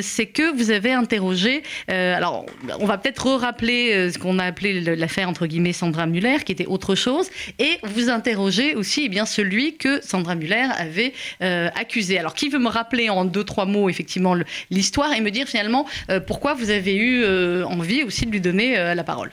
[0.00, 1.62] c'est que vous avez interrogé.
[1.86, 2.44] alors
[2.80, 6.66] on va peut-être rappeler ce qu'on a appelé l'affaire entre guillemets Sandra Muller, qui était
[6.66, 12.18] autre chose, et vous interrogez aussi eh bien, celui que Sandra Muller avait euh, accusé.
[12.18, 14.36] Alors, qui veut me rappeler en deux, trois mots, effectivement,
[14.70, 18.40] l'histoire et me dire finalement euh, pourquoi vous avez eu euh, envie aussi de lui
[18.40, 19.32] donner la parole?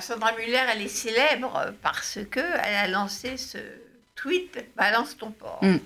[0.00, 3.58] Sandra Muller, elle est célèbre parce qu'elle a lancé ce
[4.14, 5.62] tweet Balance ton porc.
[5.62, 5.78] Mm.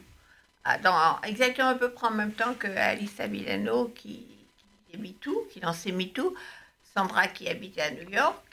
[0.64, 4.26] Ah, dans, exactement à peu près en même temps que Alissa Milano qui,
[4.86, 6.34] qui est MeToo, qui lançait MeToo.
[6.94, 8.47] Sandra qui habitait à New York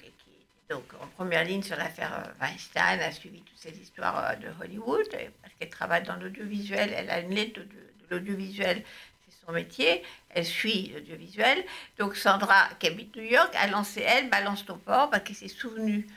[0.70, 4.48] donc en première ligne sur l'affaire euh, Weinstein, a suivi toutes ces histoires euh, de
[4.62, 5.08] Hollywood,
[5.42, 7.68] parce qu'elle travaille dans l'audiovisuel, elle a une lettre de,
[8.10, 8.84] l'audiovisuel,
[9.28, 11.64] c'est son métier, elle suit l'audiovisuel.
[11.98, 15.48] Donc Sandra, qui habite New York, a lancé, elle, Balance ton port, parce qu'elle s'est
[15.48, 16.08] souvenue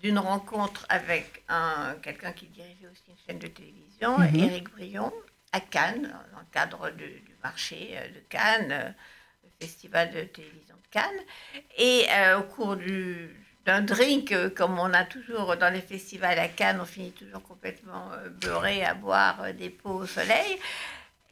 [0.00, 5.12] d'une rencontre avec un, quelqu'un qui dirigeait aussi une chaîne de télévision, mm Éric Brion,
[5.52, 8.94] à Cannes, dans le cadre du marché euh, de Cannes,
[9.42, 11.20] le festival de télévision de Cannes.
[11.76, 12.06] Et
[12.38, 13.30] au cours du
[13.68, 17.42] d'un drink, euh, comme on a toujours dans les festivals à Cannes, on finit toujours
[17.42, 20.58] complètement euh, beurré à boire euh, des pots au soleil.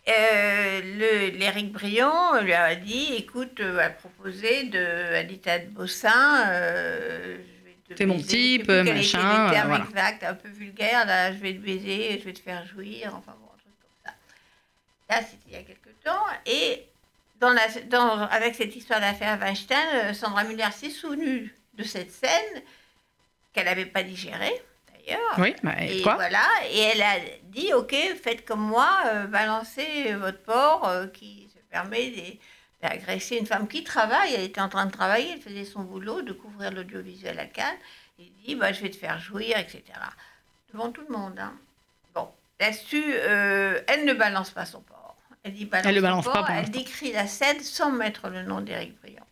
[0.06, 7.38] Euh, L'Éric Brion lui a dit, écoute, a proposé de Anita de Bossin, euh,
[7.96, 9.48] c'est mon type, machin.
[9.50, 13.14] Termes exacts, un peu vulgaire, là, je vais te baiser, je vais te faire jouir,
[13.16, 14.12] enfin bon, un truc comme ça.
[15.08, 16.84] Là, c'était il y a quelques temps, et
[17.40, 22.62] dans la, dans, avec cette histoire d'affaire Weinstein, Sandra Muller s'est souvenue de cette scène
[23.52, 24.62] qu'elle n'avait pas digérée
[24.92, 25.34] d'ailleurs.
[25.38, 30.40] Oui, bah, et, voilà, et elle a dit ok, faites comme moi, euh, balancez votre
[30.42, 32.38] porc euh, qui se permet
[32.82, 34.34] d'agresser une femme qui travaille.
[34.34, 37.78] Elle était en train de travailler, elle faisait son boulot de couvrir l'audiovisuel à Cannes.
[38.18, 39.82] Il dit bah, je vais te faire jouir, etc.
[40.72, 41.38] Devant tout le monde.
[41.38, 41.52] Hein.
[42.14, 42.28] Bon,
[42.60, 45.16] là-dessus, euh, elle ne balance pas son porc.
[45.42, 49.00] Elle dit balance elle balance pas elle décrit la scène sans mettre le nom d'Éric
[49.00, 49.26] Briand.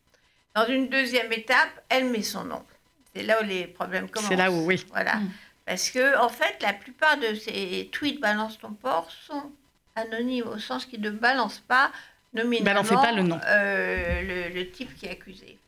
[0.54, 2.62] Dans une deuxième étape, elle met son nom.
[3.14, 4.28] C'est là où les problèmes commencent.
[4.28, 4.84] C'est là où, oui.
[4.90, 5.16] Voilà.
[5.16, 5.30] Mm.
[5.66, 9.50] Parce que, en fait, la plupart de ces tweets balance ton port sont
[9.96, 11.90] anonymes au sens qu'ils ne balancent pas
[12.34, 13.40] nominalement pas le, nom.
[13.46, 15.58] Euh, le, type qui est accusé.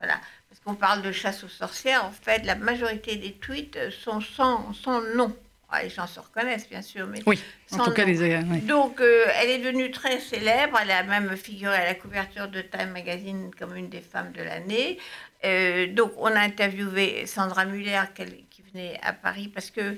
[0.00, 0.14] Voilà.
[0.48, 4.72] Parce on parle de chasse aux sorcières, en fait, la majorité des tweets sont sans,
[4.74, 5.34] sans nom.
[5.72, 9.00] Ah, les gens se reconnaissent, bien sûr, mais oui, en tout cas, les, euh, Donc,
[9.00, 10.78] euh, elle est devenue très célèbre.
[10.82, 14.42] Elle a même figuré à la couverture de Time Magazine comme une des femmes de
[14.42, 14.98] l'année.
[15.44, 18.02] Euh, donc, on a interviewé Sandra Muller,
[18.50, 19.96] qui venait à Paris, parce que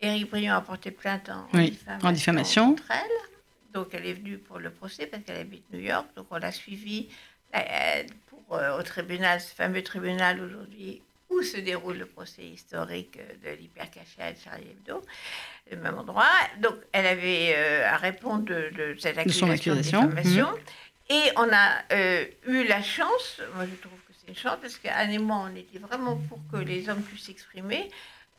[0.00, 2.68] Éric Briand a porté plainte en, diffamation, en diffamation.
[2.70, 3.72] contre elle.
[3.74, 6.06] Donc, elle est venue pour le procès parce qu'elle habite New York.
[6.16, 7.08] Donc, on l'a suivie
[8.26, 11.00] pour, au tribunal, ce fameux tribunal aujourd'hui
[11.32, 15.02] où se déroule le procès historique de l'hypercachette Charlie Hebdo,
[15.70, 16.24] le même endroit.
[16.60, 20.50] Donc, elle avait euh, à répondre de, cette accusation de, diffamation.
[20.50, 20.58] Mhm.
[21.10, 24.76] Et on a euh, eu la chance, moi je trouve que c'est une chance, parce
[24.76, 27.90] qu'Anne et moi, on était vraiment pour que les hommes puissent s'exprimer.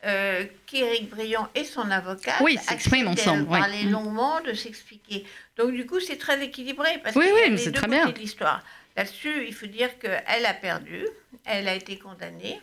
[0.05, 3.91] Euh, qu'Éric Briand et son avocat oui, s'expriment ensemble, de parler mhm.
[3.91, 5.25] longuement, de s'expliquer.
[5.55, 8.07] Donc du coup, c'est très équilibré parce oui, qu'il oui, c'est très bien.
[8.09, 8.61] de l'histoire.
[8.97, 11.07] Là-dessus, il faut dire qu'elle a perdu,
[11.45, 12.59] elle a été condamnée,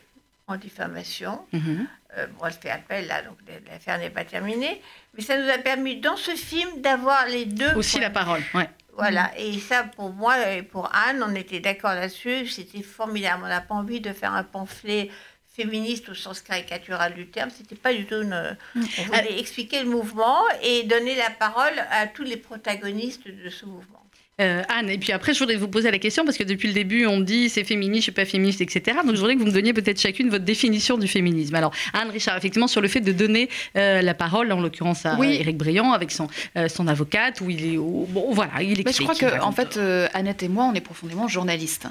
[0.50, 1.40] en diffamation.
[1.52, 1.86] Mhm.
[2.18, 3.36] Euh, bon, elle fait appel là, donc
[3.70, 4.82] l'affaire n'est pas terminée.
[5.14, 7.72] Mais ça nous a permis dans ce film d'avoir les deux.
[7.74, 8.68] Aussi la parole, ouais.
[8.96, 13.42] Voilà, et ça pour moi et pour Anne, on était d'accord là-dessus, c'était formidable.
[13.44, 15.10] On n'a pas envie de faire un pamphlet
[15.48, 18.56] féministe au sens caricatural du terme, c'était pas du tout une...
[18.74, 18.82] Mm.
[18.98, 23.66] On voulait expliquer le mouvement et donner la parole à tous les protagonistes de ce
[23.66, 23.99] mouvement.
[24.40, 26.74] Euh, Anne, et puis après, je voudrais vous poser la question, parce que depuis le
[26.74, 28.98] début, on dit c'est féministe, je suis pas féministe, etc.
[29.04, 31.54] Donc je voudrais que vous me donniez peut-être chacune votre définition du féminisme.
[31.54, 35.16] Alors, Anne Richard, effectivement, sur le fait de donner euh, la parole, en l'occurrence à
[35.18, 35.36] oui.
[35.40, 37.76] Éric Briand, avec son, euh, son avocate, où il est.
[37.76, 39.08] bon, voilà, il explique.
[39.08, 39.78] je crois qu'en en fait,
[40.14, 41.86] Annette et moi, on est profondément journalistes.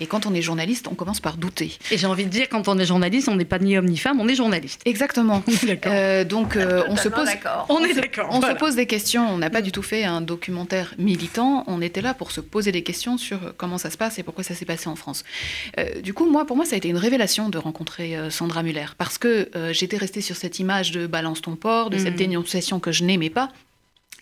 [0.00, 1.78] Et quand on est journaliste, on commence par douter.
[1.90, 3.98] Et j'ai envie de dire, quand on est journaliste, on n'est pas ni homme ni
[3.98, 4.82] femme, on est journaliste.
[4.84, 5.42] Exactement.
[5.86, 7.28] Euh, donc euh, on se pose,
[7.68, 8.28] on, est d'accord.
[8.30, 9.26] On se pose des questions.
[9.28, 11.64] On n'a pas du tout fait un documentaire militant.
[11.66, 14.44] On était là pour se poser des questions sur comment ça se passe et pourquoi
[14.44, 15.24] ça s'est passé en France.
[15.78, 18.86] Euh, du coup, moi, pour moi, ça a été une révélation de rencontrer Sandra Muller
[18.98, 22.16] parce que j'étais restée sur cette image de balance ton port, de cette mmh.
[22.16, 23.50] dénonciation que je n'aimais pas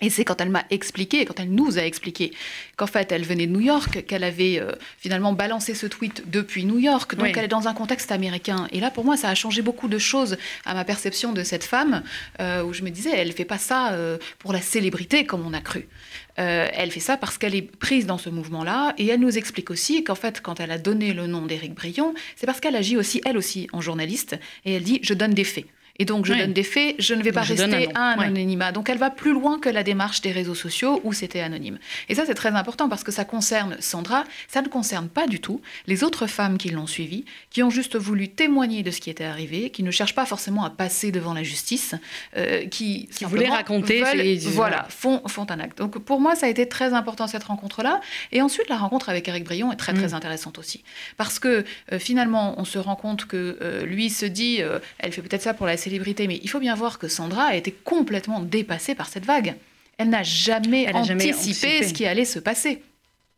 [0.00, 2.32] et c'est quand elle m'a expliqué, quand elle nous a expliqué
[2.76, 6.64] qu'en fait elle venait de New York, qu'elle avait euh, finalement balancé ce tweet depuis
[6.64, 8.68] New York, donc elle est dans un contexte américain.
[8.72, 11.64] Et là, pour moi, ça a changé beaucoup de choses à ma perception de cette
[11.64, 12.02] femme,
[12.40, 15.52] euh, où je me disais, elle fait pas ça euh, pour la célébrité comme on
[15.52, 15.88] a cru.
[16.36, 20.04] elle fait ça parce qu'elle est prise dans ce mouvement-là, et elle nous explique aussi
[20.04, 23.20] qu'en fait, quand elle a donné le nom d'Éric Brion, c'est parce qu'elle agit aussi,
[23.24, 25.66] elle aussi, en journaliste, et elle dit, je donne des faits.
[26.00, 28.70] Et donc, je donne des faits, je ne vais pas rester à un anonymat.
[28.70, 31.78] Donc, elle va plus loin que la démarche des réseaux sociaux où c'était anonyme.
[32.08, 35.40] Et ça, c'est très important parce que ça concerne Sandra, ça ne concerne pas du
[35.40, 39.10] tout les autres femmes qui l'ont suivie, qui ont juste voulu témoigner de ce qui
[39.10, 41.96] était arrivé, qui ne cherchent pas forcément à passer devant la justice,
[42.36, 44.04] euh, qui, qui voulaient raconter,
[44.52, 45.78] voilà, font, font un acte.
[45.78, 48.00] Donc, pour moi, ça a été très important cette rencontre-là.
[48.30, 50.14] Et ensuite, la rencontre avec Eric Brion est très, très mm.
[50.14, 50.84] intéressante aussi.
[51.16, 54.60] Parce que euh, finalement, on se rend compte que euh, lui se dit,
[54.98, 57.72] elle fait peut-être ça pour la mais il faut bien voir que Sandra a été
[57.72, 59.56] complètement dépassée par cette vague.
[59.98, 62.82] Elle n'a jamais, anticipé ce qui allait se passer.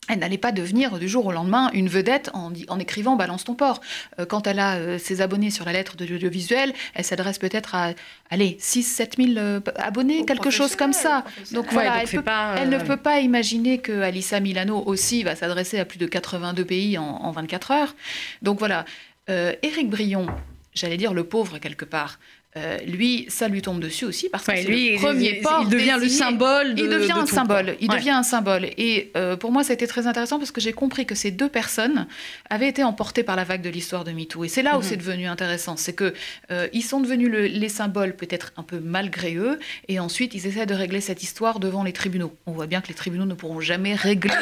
[0.09, 3.81] Elle n'allait pas devenir du jour au lendemain une vedette en, écrivant Balance ton port.
[4.19, 7.77] Euh, quand elle a euh, ses abonnés sur la lettre de l'audiovisuel, elle s'adresse peut-être
[7.77, 7.93] à,
[8.29, 11.25] allez, 6-7 000 euh, abonnés, quelque chose comme ça.
[11.53, 15.99] Donc voilà, elle, ne peut pas imaginer que Alissa Milano aussi va s'adresser à plus
[15.99, 17.95] de 82 pays en, en 24 heures.
[18.43, 18.85] Donc voilà,
[19.29, 20.27] Éric Brion,
[20.75, 22.19] j'allais dire le pauvre quelque part,
[22.57, 25.99] euh, lui, ça lui tombe dessus aussi parce que lui, le premier il, il, devient
[26.01, 26.75] le symbole.
[26.75, 27.77] De, il devient un symbole.
[27.81, 28.65] Il devient un symbole.
[28.77, 31.31] Et euh, pour moi, ça a été très intéressant parce que j'ai compris que ces
[31.31, 32.09] deux personnes
[32.49, 34.43] avaient été emportées par la vague de l'histoire de MeToo.
[34.43, 34.85] Et c'est là où mhm.
[34.85, 36.13] c'est devenu intéressant, c'est que
[36.51, 40.67] euh, ils sont devenus les symboles peut-être un peu malgré eux, et ensuite ils essaient
[40.67, 42.35] de régler cette histoire devant les tribunaux.
[42.47, 44.35] On voit bien que les tribunaux ne pourront jamais régler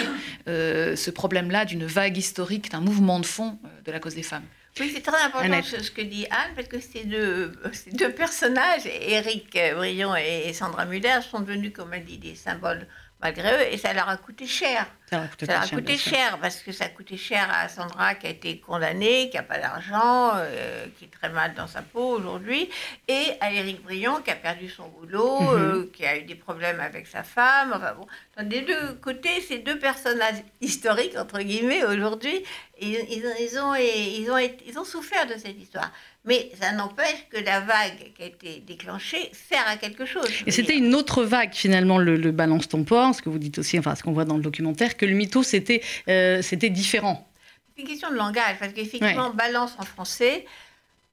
[0.47, 4.45] ce problème-là d'une vague historique, d'un mouvement de fond de la cause des femmes.
[4.81, 8.87] Oui, c'est très important ce, que dit Anne, parce que ces deux, ces deux personnages,
[8.87, 12.87] Eric Brion et Sandra Muller, sont devenus, comme elle dit, des symboles
[13.21, 14.87] malgré eux, et ça leur a coûté cher.
[15.09, 18.31] Ça, leur a coûté cher, parce que ça a coûté cher à Sandra qui a
[18.31, 22.69] été condamnée, qui n'a pas d'argent, euh, qui est très mal dans sa peau aujourd'hui,
[23.07, 25.49] et à Éric Brion qui a perdu son boulot, mhm.
[25.57, 27.73] euh, qui a eu des problèmes avec sa femme.
[27.75, 28.07] Enfin bon,
[28.45, 32.45] des deux côtés, ces deux personnages historiques, entre guillemets, aujourd'hui,
[32.81, 35.91] ils, ils, ils, ont, ils, ont, ils ont souffert de cette histoire.
[36.25, 40.29] Mais ça n'empêche que la vague qui a été déclenchée sert à quelque chose.
[40.47, 43.79] Et c'était une autre vague finalement, le, balance ton port, ce que vous dites aussi,
[43.79, 47.27] enfin ce qu'on voit dans le documentaire, que le mytho c'était euh, différent.
[47.75, 50.45] C'est une question de langage, parce qu'effectivement, balance en français,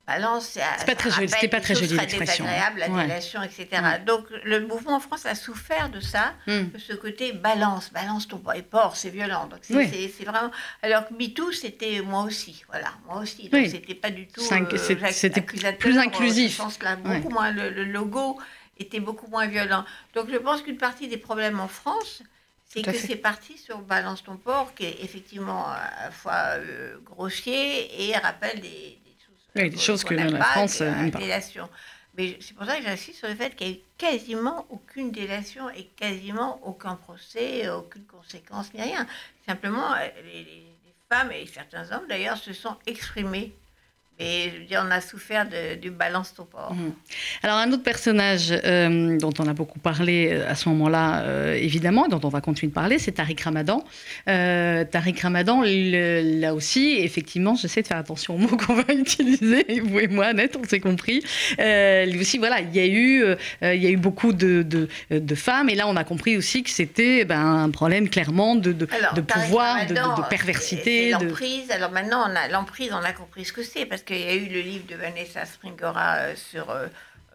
[0.08, 2.46] Balance, c'est pas très joli, c'était pas très joli l'expression.
[2.46, 3.68] désagréable, la délation, etc.
[4.06, 6.70] Donc le mouvement en France a souffert de ça, hmm.
[6.74, 9.48] de ce côté balance, balance ton poids et porc, c'est violent.
[9.48, 10.52] Donc c'est vraiment.
[10.84, 13.50] Alors que MeToo, c'était moi aussi, voilà, moi aussi.
[13.50, 14.42] Donc c'était pas du tout.
[14.42, 16.52] Euh, c'était plus inclusif.
[16.52, 17.52] Je pense là, beaucoup moins.
[17.52, 18.40] Le, logo
[18.78, 19.86] était beaucoup moins violent.
[20.14, 22.22] Donc je pense qu'une partie des problèmes en France,
[22.68, 26.98] c'est que c'est parti sur Balance ton porc, qui est effectivement à la fois euh,
[27.06, 29.00] grossier et rappelle des
[29.56, 31.20] des choses que la France n'aime pas.
[32.18, 35.12] Mais c'est pour ça que j'insiste sur le fait qu'il n'y a eu quasiment aucune
[35.12, 39.06] délation et quasiment aucun procès, aucune conséquence, ni rien.
[39.46, 40.74] Simplement, euh, les
[41.10, 43.54] femmes et certains hommes d'ailleurs se sont exprimés
[44.20, 45.46] mais je veux dire, on a souffert
[45.82, 46.74] du balance ton port.
[46.74, 46.94] Mhm.
[47.44, 51.54] Alors, un autre personnage euh, dont on a beaucoup parlé euh, à ce moment-là, euh,
[51.54, 53.84] évidemment, dont on va continuer de parler, c'est Tariq Ramadan.
[54.26, 60.00] Tariq Ramadan, là aussi, effectivement, j'essaie de faire attention aux mots qu'on va utiliser, vous
[60.00, 61.22] et moi, net, on s'est compris.
[61.58, 63.26] lui aussi, voilà, il y a eu,
[63.62, 66.70] il y a eu beaucoup de, de, femmes, et là, on a compris aussi que
[66.70, 71.12] c'était ben, un problème clairement de, de, pouvoir, de, perversité.
[71.12, 74.48] L'emprise, alors maintenant, l'emprise, on a compris ce que c'est, parce qu'il y a eu
[74.48, 76.88] le livre de Vanessa Springora euh, sur euh,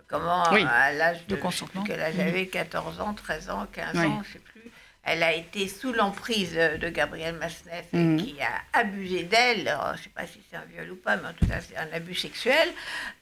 [0.09, 4.33] comment, à l'âge de, consentement, qu'elle avait 14 ans, 13 ans, 15 ans, je ne
[4.33, 4.71] sais plus,
[5.03, 8.17] elle a été sous l'emprise de Gabriel Masneff mhm.
[8.19, 11.29] qui a abusé d'elle, je ne sais pas si c'est un viol ou pas, mais
[11.29, 12.69] en tout cas c'est un abus sexuel,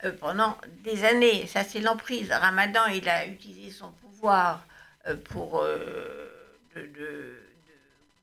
[0.04, 1.46] euh, pendant des années.
[1.46, 2.30] Ça c'est l'emprise.
[2.30, 4.64] Ramadan, il a utilisé son pouvoir
[5.30, 5.64] pour...
[6.74, 7.47] de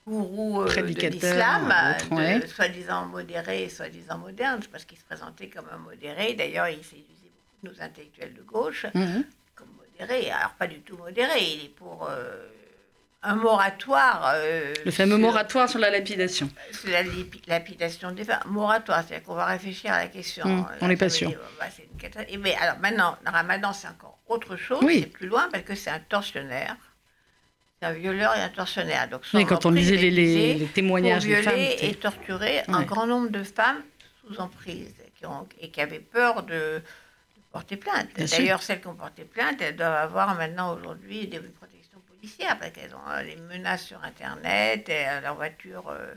[0.08, 1.74] gourou euh, de l'islam,
[2.48, 6.34] soi-disant modéré et soi-disant moderne, parce qu'il se présentait comme un modéré.
[6.34, 9.26] D'ailleurs, il séduisait beaucoup nos intellectuels de gauche mhm.
[9.56, 10.32] comme modéré.
[10.32, 12.48] Alors, pas du tout modéré, il est pour euh,
[13.24, 14.34] un moratoire.
[14.36, 16.50] Euh, le fameux moratoire sur la lapidation.
[16.72, 17.04] Sur la
[17.48, 18.44] lapidation des femmes.
[18.46, 20.46] Moratoire, c'est-à-dire qu'on va réfléchir à la question.
[20.46, 21.32] Mhm, on n'est pas sûr.
[21.60, 21.66] Bah,
[22.40, 25.90] mais alors maintenant, le ramadan, c'est encore autre chose, c'est plus loin parce que c'est
[25.90, 26.78] un tortionnaire
[27.82, 29.08] un violeur et un tortionnaire.
[29.10, 33.44] Donc, oui, quand on lisait les, témoignages pour violer et torturer un grand nombre de
[33.44, 33.84] femmes
[34.26, 36.82] sous emprise qui ont, et qui avaient peur de,
[37.52, 38.10] porter plainte.
[38.18, 42.72] D'ailleurs, celles qui ont porté plainte, elles doivent avoir maintenant aujourd'hui des protections policières parce
[42.72, 45.86] qu'elles ont des euh, menaces sur Internet, et, leur voiture.
[45.90, 46.16] Euh,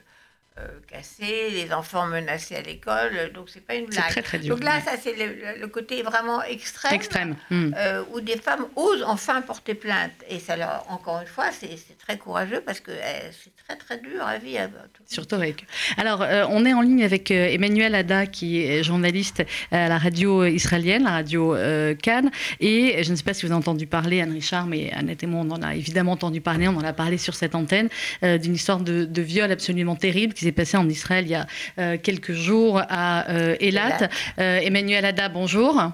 [0.91, 4.11] cassés, les enfants menacés à l'école, donc c'est pas une blague.
[4.11, 7.37] Très, très dur, donc là, ça c'est le, côté vraiment extrême, extrême.
[7.51, 7.73] Hmm.
[7.77, 10.13] Euh, où des femmes osent enfin porter plainte.
[10.29, 14.23] Et ça leur, encore une fois, c'est très courageux parce que c'est très très dur
[14.23, 14.71] à vivre.
[15.07, 15.67] Surtout avec.
[15.97, 20.45] Alors, euh, on est en ligne avec Emmanuel Ada, qui est journaliste à la radio
[20.45, 21.55] israélienne, la radio
[22.03, 22.31] Cannes.
[22.61, 25.27] Et je ne sais pas si vous avez entendu parler, Anne Richard, mais Annette et
[25.27, 27.89] moi, on en a évidemment entendu parler, on en a parlé sur cette antenne,
[28.23, 31.47] d'une histoire de, de viol absolument terrible qui passé en Israël il y a
[31.79, 34.09] euh, quelques jours à euh, Elat.
[34.39, 35.93] Euh, Emmanuel Ada, bonjour.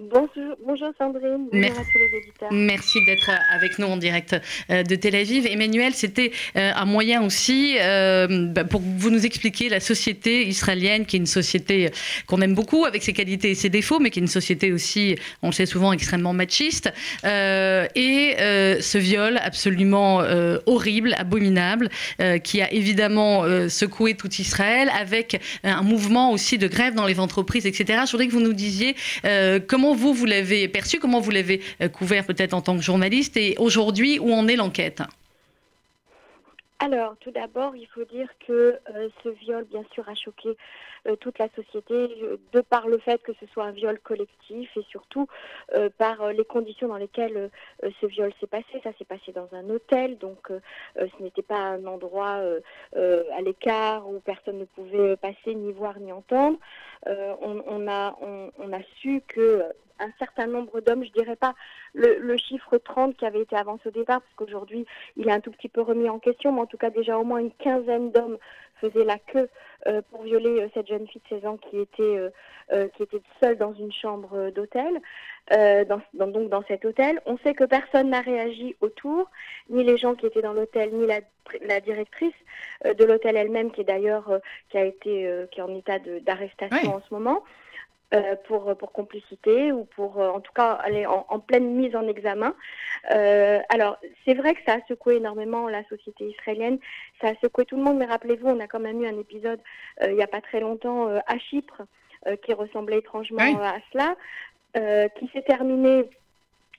[0.00, 1.48] Bonjour, Sandrine.
[1.52, 2.48] Bonjour à tous les auditeurs.
[2.50, 4.34] Merci d'être avec nous en direct
[4.70, 5.46] euh, de Tel Aviv.
[5.46, 11.04] Emmanuel, c'était euh, un moyen aussi euh, bah, pour vous nous expliquer la société israélienne,
[11.04, 11.90] qui est une société
[12.26, 15.16] qu'on aime beaucoup avec ses qualités et ses défauts, mais qui est une société aussi,
[15.42, 16.90] on le sait souvent, extrêmement machiste.
[17.24, 20.22] et ce viol absolument
[20.66, 21.90] horrible, abominable,
[22.42, 27.66] qui a évidemment secoué tout Israël, avec un mouvement aussi de grève dans les entreprises,
[27.66, 28.02] etc.
[28.06, 28.94] Je voudrais que vous nous disiez
[29.66, 33.36] comment vous, vous l'avez perçu Comment vous l'avez euh, couvert peut-être en tant que journaliste
[33.36, 35.02] Et aujourd'hui, où en est l'enquête?
[36.82, 40.56] Alors, tout d'abord, il faut dire que euh, ce viol, bien sûr, a choqué
[41.06, 42.08] euh, toute la société,
[42.52, 45.26] de par le fait que ce soit un viol collectif et surtout
[45.98, 47.50] par les conditions dans lesquelles
[47.82, 48.80] ce viol s'est passé.
[48.82, 50.48] Ça s'est passé dans un hôtel, donc
[50.96, 52.42] ce n'était pas un endroit
[52.96, 56.58] à l'écart où personne ne pouvait passer, ni voir, ni entendre.
[57.06, 59.64] On, a, on, a su que
[60.00, 61.54] un certain nombre d'hommes, je dirais pas
[61.94, 64.86] le, chiffre 30 qui avait été avancé au départ, parce qu'aujourd'hui
[65.16, 67.24] il est un tout petit peu remis en question, mais en tout cas déjà au
[67.24, 68.38] moins une quinzaine d'hommes
[68.80, 69.48] faisaient la queue
[69.86, 72.30] euh, pour violer euh, cette jeune fille de 16 ans qui était,
[72.72, 75.00] euh, qui était seule dans une chambre d'hôtel,
[75.50, 77.20] dans, donc dans cet hôtel.
[77.26, 79.28] On sait que personne n'a réagi autour,
[79.68, 81.20] ni les gens qui étaient dans l'hôtel, ni la,
[81.62, 82.34] la directrice
[82.84, 84.30] de l'hôtel elle-même, qui est d'ailleurs
[84.68, 87.42] qui a été qui est en état d'arrestation en ce moment.
[88.12, 92.08] Euh, pour, pour complicité ou pour euh, en tout cas aller en, pleine mise en
[92.08, 92.56] examen.
[93.14, 96.80] Euh, alors c'est vrai que ça a secoué énormément la société israélienne,
[97.20, 99.60] ça a secoué tout le monde, mais rappelez-vous, on a quand même eu un épisode
[100.04, 101.82] il n'y a pas très longtemps à Chypre
[102.42, 104.16] qui ressemblait étrangement à cela,
[105.14, 106.10] qui s'est terminé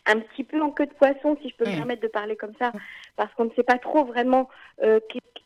[0.06, 2.54] un petit peu en queue de poisson, si je peux me permettre de parler comme
[2.60, 2.72] ça,
[3.16, 4.50] parce qu'on ne sait pas trop vraiment
[4.84, 5.00] euh,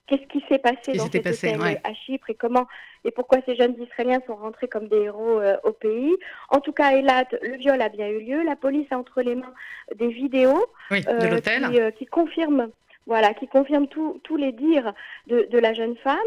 [0.07, 2.67] qu'est-ce qui s'est passé dans cet hôtel à Chypre et comment
[3.03, 6.15] et pourquoi ces jeunes Israéliens sont rentrés comme des héros euh, au pays.
[6.49, 8.43] En tout cas, Elat, le viol a bien eu lieu.
[8.43, 9.53] La police a entre les mains
[9.95, 12.69] des vidéos de qui, qui confirment
[13.07, 14.93] voilà, qui confirme tous les dires
[15.27, 16.17] de, la jeune femme.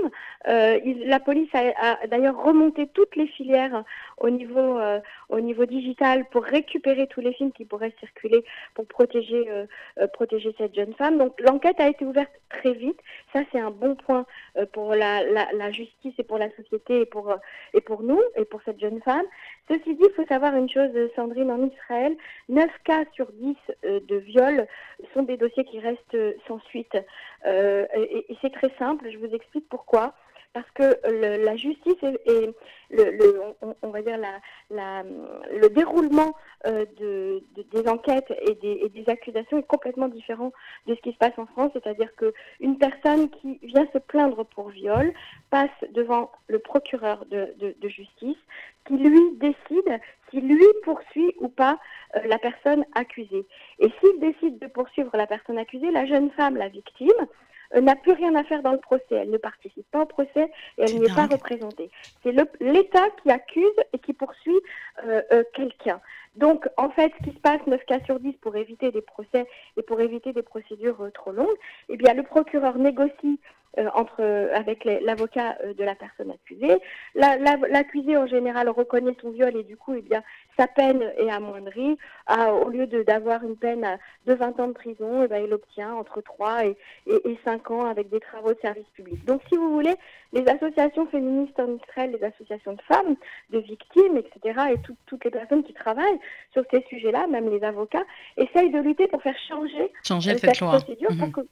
[0.47, 3.85] Euh, la police a, d'ailleurs remonté toutes les filières
[4.19, 8.87] au niveau, euh, au niveau digital pour récupérer tous les films qui pourraient circuler pour
[8.87, 11.19] protéger, euh, protéger cette jeune femme.
[11.19, 12.99] Donc l'enquête a été ouverte très vite.
[13.33, 14.25] Ça, c'est un bon point
[14.73, 17.35] pour la, la, justice et pour la société et pour,
[17.75, 19.27] et pour nous et pour cette jeune femme.
[19.69, 22.17] Ceci dit, il faut savoir une chose, Sandrine, en Israël,
[22.49, 24.67] 9 cas sur 10 de viols
[25.13, 26.17] sont des dossiers qui restent
[26.47, 26.59] sans
[27.47, 30.15] Euh, et, c'est très simple, je vous explique pourquoi
[30.53, 30.99] parce que
[31.43, 32.51] la justice et,
[32.91, 33.41] le,
[33.83, 34.19] on, va dire
[34.71, 36.35] le déroulement
[36.67, 40.53] euh, de, des enquêtes et des, accusations est complètement différent
[40.87, 44.45] de ce qui se passe en France, c'est-à-dire que une personne qui vient se plaindre
[44.45, 45.13] pour viol
[45.51, 47.55] passe devant le procureur de,
[47.89, 48.37] justice,
[48.87, 51.79] qui lui décide s'il lui poursuit ou pas
[52.17, 53.47] euh, la personne accusée.
[53.79, 57.27] Et s'il décide de poursuivre la personne accusée, la jeune femme, la victime,
[57.75, 59.05] n'a plus rien à faire dans le procès.
[59.11, 61.91] Elle ne participe pas au procès et elle n'y est pas représentée.
[62.23, 64.61] C'est l'État qui accuse et qui poursuit
[65.05, 66.01] euh, euh, quelqu'un.
[66.37, 69.47] Donc, en fait, ce qui se passe 9 cas sur 10 pour éviter des procès
[69.77, 71.57] et pour éviter des procédures trop longues,
[71.89, 73.41] eh bien, le procureur négocie
[73.77, 74.23] euh, entre,
[74.55, 76.79] avec l'avocat euh, de la personne accusée.
[77.15, 80.23] L'accusé, en général, reconnaît son viol et du coup, eh bien,
[80.59, 81.99] sa peine est amoindrie.
[82.29, 83.87] au lieu d'avoir une peine
[84.27, 86.77] de 20 ans de prison, eh bien, il obtient entre 3 et,
[87.07, 89.23] et, 5 ans avec des travaux de service public.
[89.27, 89.95] Donc, si vous voulez,
[90.33, 93.17] les associations féministes en Israël, les associations de femmes,
[93.51, 94.77] de victimes, etc., et
[95.07, 96.19] toutes les personnes qui travaillent
[96.53, 98.05] sur ces sujets-là, même les avocats,
[98.37, 101.47] essayent de lutter pour faire changer, changer euh, cette, procédure pour mhm.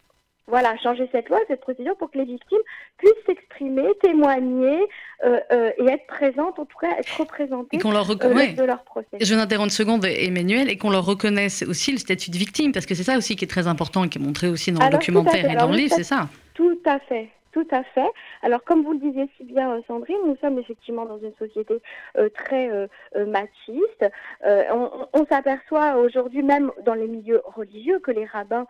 [0.46, 2.58] voilà, changer cette loi, cette procédure pour que les victimes
[2.98, 4.80] puissent s'exprimer, témoigner
[5.24, 8.64] euh, euh, et être présentes, en tout cas être représentées et qu'on leur euh, de
[8.64, 9.08] leur procès.
[9.20, 12.72] Je vais interrompre une seconde, Emmanuel, et qu'on leur reconnaisse aussi le statut de victime,
[12.72, 14.84] parce que c'est ça aussi qui est très important et qui est montré aussi dans
[14.84, 17.28] le documentaire et dans le livre, c'est ça Tout à fait.
[17.56, 18.10] Tout à fait.
[18.42, 21.80] Alors, comme vous le disiez si bien, euh, Sandrine, nous sommes effectivement dans une société
[22.18, 24.04] euh, très euh, machiste.
[24.44, 28.66] on, s'aperçoit aujourd'hui, même dans les milieux religieux, que les rabbins,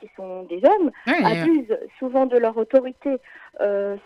[0.00, 3.16] qui sont des hommes, abusent souvent de leur autorité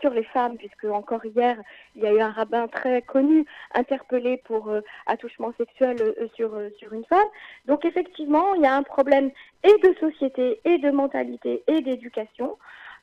[0.00, 1.56] sur les femmes, puisque encore hier,
[1.96, 4.70] il y a eu un rabbin très connu interpellé pour
[5.06, 5.96] attouchement sexuel
[6.34, 7.28] sur, sur une femme.
[7.66, 9.30] Donc, effectivement, il y a un problème
[9.64, 12.56] et de société, et de mentalité, et d'éducation.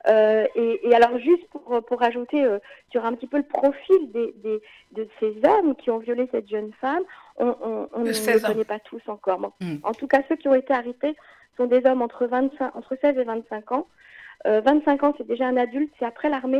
[0.08, 2.60] Euh, et, alors juste pour, pour ajouter euh,
[2.92, 6.72] sur un petit peu le profil des, de ces hommes qui ont violé cette jeune
[6.80, 7.04] femme,
[7.38, 9.40] on, ne les connaît pas tous encore.
[9.60, 9.78] Hmm.
[9.84, 11.16] En tout cas, ceux qui ont été arrêtés
[11.58, 13.88] sont des hommes entre, 25, entre 16 et 25 ans.
[14.46, 16.60] 25 euh, ans, c'est déjà un adulte, c'est après l'armée.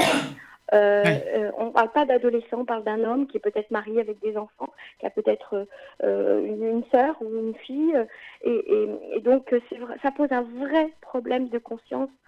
[0.72, 4.36] on ne parle pas d'adolescent, on parle d'un homme qui est peut-être marié avec des
[4.38, 5.68] enfants, qui a peut-être
[6.02, 7.96] une, une, sœur ou une fille.
[8.42, 9.54] Et, et donc,
[10.02, 12.25] ça pose un vrai problème de conscience euh,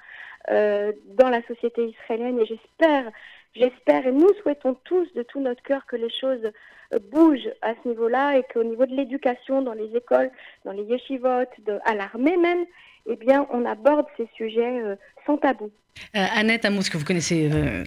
[0.50, 3.12] dans la société israélienne et j'espère,
[3.58, 6.51] j'espère et nous souhaitons tous de tout notre cœur que les choses
[6.93, 10.32] euh, bougent à ce niveau-là et qu'au niveau de l'éducation, dans les écoles,
[10.66, 11.45] dans les yeshivot,
[11.86, 12.66] à l'armée même,
[13.08, 14.95] eh bien, on aborde ces sujets euh,
[15.26, 15.72] sans tabou.
[16.16, 17.84] Euh, Annette Amos, que vous connaissez euh,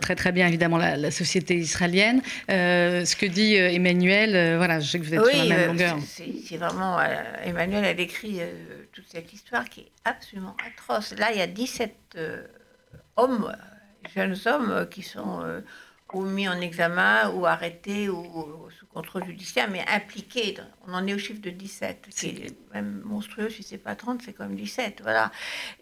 [0.00, 5.04] très très bien évidemment la, société israélienne, ce que dit Emmanuel, voilà, je sais que
[5.04, 5.98] vous êtes sur la même longueur.
[6.00, 6.98] C'est vraiment,
[7.44, 8.40] Emmanuel a décrit
[8.92, 11.14] toute cette histoire qui est absolument atroce.
[11.16, 12.18] Là, il y a 17
[13.16, 13.54] hommes,
[14.14, 15.62] jeunes hommes, qui sont
[16.12, 20.56] ou mis en examen ou arrêtés ou, sous contrôle judiciaire, mais impliqués.
[20.86, 24.22] On en est au chiffre de 17, qui est même monstrueux si c'est pas 30,
[24.22, 25.00] c'est comme 17.
[25.02, 25.30] Voilà.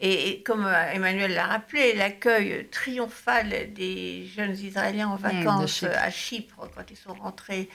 [0.01, 6.11] Et, comme euh, Emmanuel l'a rappelé, l'accueil triomphal des jeunes Israéliens en mmh, vacances à
[6.11, 7.69] Chypre, quand ils sont rentrés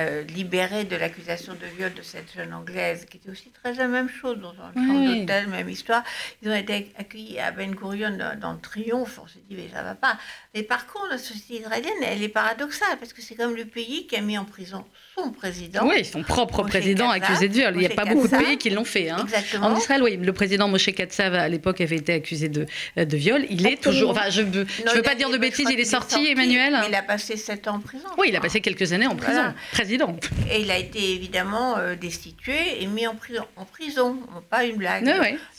[0.00, 3.86] euh, libérés de l'accusation de viol de cette jeune anglaise, qui était aussi très la
[3.86, 6.02] même chose dans un champ d'hôtel, même histoire.
[6.42, 9.20] Ils ont été accueillis à Ben Gurion dans, le triomphe.
[9.22, 10.18] On s'est dit, mais ça va pas.
[10.54, 14.06] Mais par contre, la société israélienne, elle est paradoxale, parce que c'est comme le pays
[14.06, 14.84] qui a mis en prison
[15.24, 15.86] son président.
[15.86, 17.72] Oui, son propre président accusé de viol.
[17.74, 19.10] Il n'y a pas beaucoup de pays qui l'ont fait.
[19.10, 19.26] Hein.
[19.62, 22.66] En Israël, oui, le président Moshe Katsav, à l'époque, avait été accusé de,
[22.96, 23.44] de viol.
[23.50, 24.10] Il est toujours.
[24.10, 26.76] Enfin, je ne veux, je veux pas dire de bêtises, il est sorti, Emmanuel.
[26.88, 28.08] il a passé sept ans en prison.
[28.18, 29.54] Oui, il a passé quelques années en prison.
[29.72, 30.16] Président.
[30.50, 33.44] Et il a été évidemment euh, destitué et mis en prison.
[33.56, 34.16] En prison,
[34.48, 35.04] pas une blague.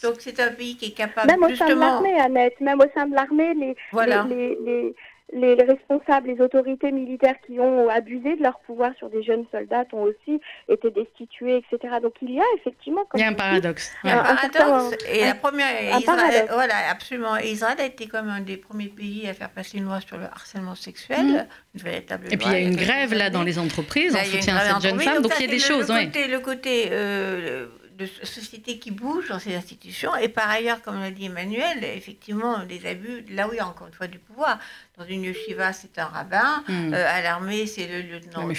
[0.04, 2.86] Donc c'est un pays qui est capable même au sein de l'armée, Annette, même au
[2.94, 4.96] sein de l'armée, les, les, les,
[5.34, 10.04] responsables, les autorités militaires qui ont abusé de leur pouvoir sur des jeunes soldats ont
[10.04, 11.96] aussi été destitués, etc.
[12.02, 13.04] Donc il y a effectivement...
[13.14, 13.92] il y a un paradoxe.
[14.04, 14.98] Un, paradoxe.
[15.12, 16.00] Et la première...
[16.00, 17.38] Israël, voilà, absolument.
[17.38, 20.26] Israël a été comme un des premiers pays à faire passer une loi sur le
[20.26, 21.26] harcèlement sexuel.
[21.26, 21.48] Mmh.
[21.76, 24.56] Une véritable Et puis il y a une grève là dans les entreprises en soutien
[24.58, 25.22] à cette jeune femme.
[25.22, 25.90] Donc il y a des choses.
[25.90, 27.68] Le côté, le côté euh,
[28.02, 30.16] de société qui bouge dans ces institutions.
[30.16, 33.68] Et par ailleurs, comme l'a dit Emmanuel, effectivement, des abus, là où il y a
[33.68, 34.60] encore une fois du pouvoir.
[34.98, 36.64] Dans une yeshiva, c'est un rabbin.
[36.68, 36.94] Hmm.
[36.94, 38.46] Euh, à l'armée, c'est le lieutenant.
[38.46, 38.54] Le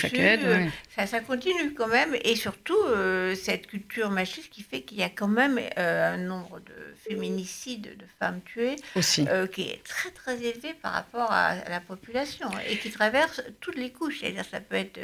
[0.97, 2.17] ça, ça continue quand même.
[2.25, 6.17] Et surtout, euh, cette culture machiste qui fait qu'il y a quand même euh, un
[6.17, 6.73] nombre de
[7.07, 9.27] féminicides de femmes tuées Aussi.
[9.53, 13.91] qui est très très élevé par rapport à, la population et qui traverse toutes les
[13.91, 14.21] couches.
[14.21, 15.01] C'est-à-dire, ça peut être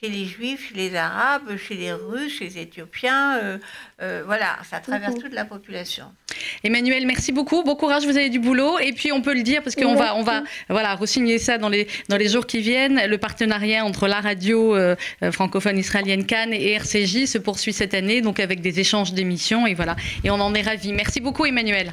[0.00, 3.58] chez les juifs, chez les arabes, chez les russes, chez les éthiopiens.
[3.98, 6.14] voilà, ça traverse toute la population.
[6.62, 7.64] Emmanuel, merci beaucoup.
[7.64, 8.78] Bon courage, vous avez du boulot.
[8.78, 10.42] Et puis, on peut le dire, parce qu'on va, on va
[10.78, 13.02] voilà, re-signer ça dans les, dans les jours qui viennent.
[13.04, 17.94] Le partenariat entre la radio euh, euh, francophone israélienne Cannes et RCJ se poursuit cette
[17.94, 19.66] année, donc avec des échanges d'émissions.
[19.66, 19.96] Et voilà.
[20.22, 20.92] Et on en est ravis.
[20.92, 21.90] Merci beaucoup, Emmanuel.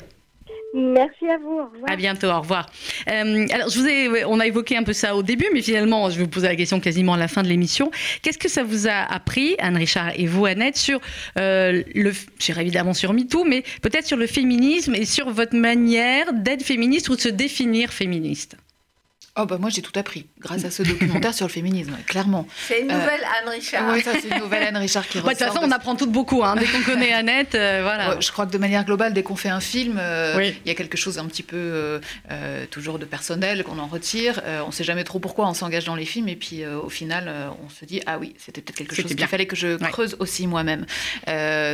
[0.75, 1.61] Merci à vous.
[1.61, 1.91] Au revoir.
[1.91, 2.27] À bientôt.
[2.27, 2.69] Au revoir.
[3.09, 6.11] Euh, alors, je vous ai, on a évoqué un peu ça au début, mais finalement,
[6.11, 7.89] je vais vous poser la question quasiment à la fin de l'émission.
[8.21, 10.99] Qu'est-ce que ça vous a appris, Anne-Richard et vous, Annette, sur
[11.39, 16.33] euh, le, j'irai évidemment sur MeToo, mais peut-être sur le féminisme et sur votre manière
[16.33, 18.57] d'être féministe ou de se définir féministe?
[19.37, 22.47] Oh bah moi j'ai tout appris grâce à ce documentaire sur le féminisme, clairement.
[22.69, 23.91] C'est une nouvelle euh, Anne Richard.
[23.91, 25.33] Oui, ça c'est une nouvelle Anne Richard qui ressort.
[25.33, 26.41] De toute façon, on apprend tout beaucoup.
[26.45, 26.55] Hein.
[26.57, 28.17] Dès qu'on connaît Annette, euh, voilà.
[28.21, 30.73] je crois que de manière globale, dès qu'on fait un film, euh, il y a
[30.73, 31.99] quelque chose un petit peu
[32.71, 34.41] toujours de personnel qu'on en retire.
[34.63, 37.29] on ne sait jamais trop pourquoi on s'engage dans les films et puis au final,
[37.65, 40.47] on se dit ah oui, c'était peut-être quelque chose qu'il fallait que je creuse aussi
[40.47, 40.85] moi-même.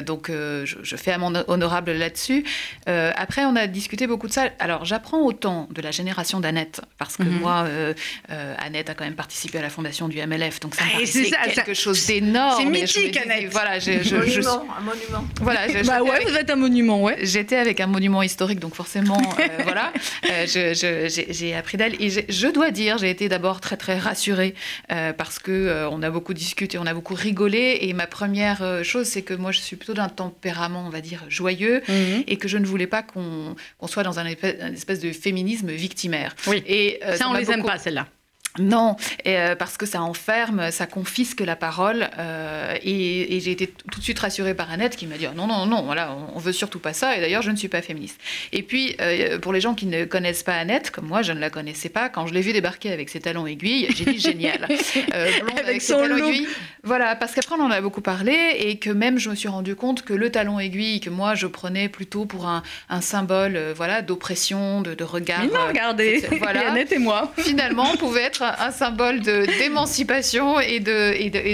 [0.04, 2.44] donc je, je, fais mon honorable là-dessus.
[2.88, 4.50] après, on a discuté beaucoup de ça.
[4.58, 7.40] Alors j'apprends autant de la génération d'Annette parce que mhm.
[7.40, 7.94] moi euh,
[8.32, 11.74] euh, Annette a quand même participé à la fondation du MLF, donc ça ah, quelque
[11.74, 12.62] chose d'énorme.
[12.62, 13.52] C'est mythique, Annette.
[13.52, 15.28] Voilà, je, je, monument, un monument.
[15.42, 17.18] Voilà, bah ouais, vous êtes un monument, ouais.
[17.22, 19.92] J'étais avec un monument historique, donc forcément, euh, voilà,
[20.46, 22.02] j'ai appris d'elle.
[22.02, 24.56] Et je dois dire, j'ai été d'abord très très rassurée
[25.18, 27.80] parce que on a beaucoup discuté, on a beaucoup rigolé.
[27.82, 31.24] Et ma première chose, c'est que moi, je suis plutôt d'un tempérament, on va dire,
[31.30, 32.24] joyeux, mhm.
[32.28, 33.56] et que je ne voulais pas qu'on
[33.88, 36.36] soit dans un espèce, de féminisme victimaire.
[36.48, 36.64] Oui.
[36.68, 38.08] Et ça, on les aime pas, celle-là.
[38.60, 38.98] Non,
[39.28, 42.10] euh, parce que ça enferme, ça confisque la parole.
[42.20, 45.66] Euh, et, j'ai été tout de suite rassurée par Annette qui m'a dit non, non,
[45.66, 47.16] non, voilà, on, veut surtout pas ça.
[47.16, 48.20] Et d'ailleurs, je ne suis pas féministe.
[48.52, 51.40] Et puis, euh, pour les gens qui ne connaissent pas Annette, comme moi, je ne
[51.40, 52.10] la connaissais pas.
[52.10, 54.68] Quand je l'ai vue débarquer avec ses talons aiguilles, j'ai dit génial.
[54.68, 56.48] blonde avec, ses talons aiguilles.
[56.84, 59.76] Voilà, parce qu'après on en a beaucoup parlé et que même je me suis rendu
[59.76, 62.64] compte que le talon aiguille que moi je prenais plutôt pour un,
[63.02, 65.42] symbole, voilà, d'oppression, de, regard.
[65.42, 67.32] Mais non, regardez, voilà, Annette et moi.
[67.38, 70.80] Finalement, pouvait être un symbole d'émancipation et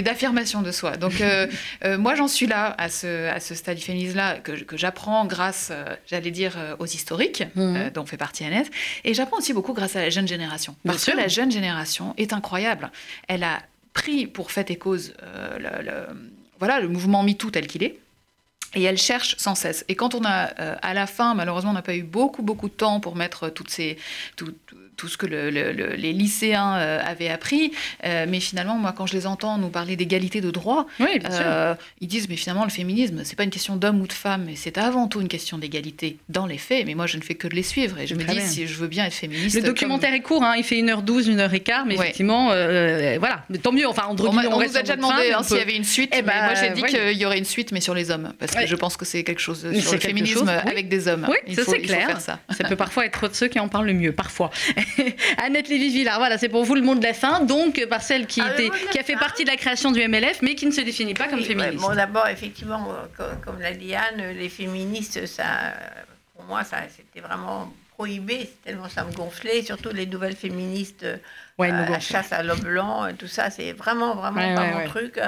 [0.02, 0.96] d'affirmation de, de, soi.
[0.96, 1.46] Donc, euh,
[1.84, 5.26] euh, moi, j'en suis là, à ce, à ce stade du féminisme-là, que, que j'apprends
[5.26, 7.90] grâce, euh, j'allais dire, aux historiques, mmh.
[7.94, 8.70] dont fait partie Annette.
[9.04, 10.76] Et j'apprends aussi beaucoup grâce à la jeune génération.
[10.84, 12.90] Parce que la jeune génération est incroyable.
[13.28, 13.62] Elle a
[13.92, 15.14] pris pour fait et cause
[15.58, 16.06] le,
[16.58, 17.98] voilà, le mouvement MeToo tel qu'il est.
[18.74, 19.84] Et elle cherche sans cesse.
[19.88, 22.74] Et quand on a, à la fin, malheureusement, on n'a pas eu beaucoup, beaucoup de
[22.74, 23.96] temps pour mettre toutes ces,
[24.36, 24.52] tout
[25.06, 27.72] ce que les lycéens euh, avaient appris.
[28.04, 32.08] Euh, mais finalement, moi, quand je les entends nous parler d'égalité de droits, euh, ils
[32.08, 34.78] disent, mais finalement, le féminisme, c'est pas une question d'homme ou de femme, mais c'est
[34.78, 36.84] avant tout une question d'égalité dans les faits.
[36.86, 37.98] Mais moi, je ne fais que de les suivre.
[37.98, 39.56] Et je me dis, si je veux bien être féministe.
[39.56, 43.44] Le documentaire est court, hein, il fait 1h12, 1h15, mais effectivement, voilà.
[43.48, 45.76] Mais tant mieux, enfin, on, on, on, nous a déjà demandé hein, s'il y avait
[45.76, 46.12] une suite.
[46.14, 48.32] Et eh ben, moi, j'ai dit qu'il y aurait une suite, mais sur les hommes.
[48.38, 51.26] Parce que je pense que c'est quelque chose sur le féminisme avec des hommes.
[51.28, 52.20] Oui, ça c'est clair.
[52.20, 52.40] Ça.
[52.50, 54.50] ça peut parfois être ceux qui en parlent le mieux, parfois.
[55.38, 58.40] Annette Lévy-Villard, voilà, c'est pour vous le mot de la fin, donc par celle qui,
[58.40, 60.80] ah, était, qui a fait partie de la création du MLF, mais qui ne se
[60.80, 61.82] définit pas comme féministe.
[61.82, 62.88] Bon, d'abord, effectivement,
[63.44, 65.74] comme, l'a dit Anne, les féministes, ça,
[66.34, 71.04] pour moi, ça, c'était vraiment prohibé, tellement ça me gonflait, surtout les nouvelles féministes.
[71.58, 75.20] Ouais, euh, chasse à l'homme blanc, tout ça, c'est vraiment, vraiment pas mon truc.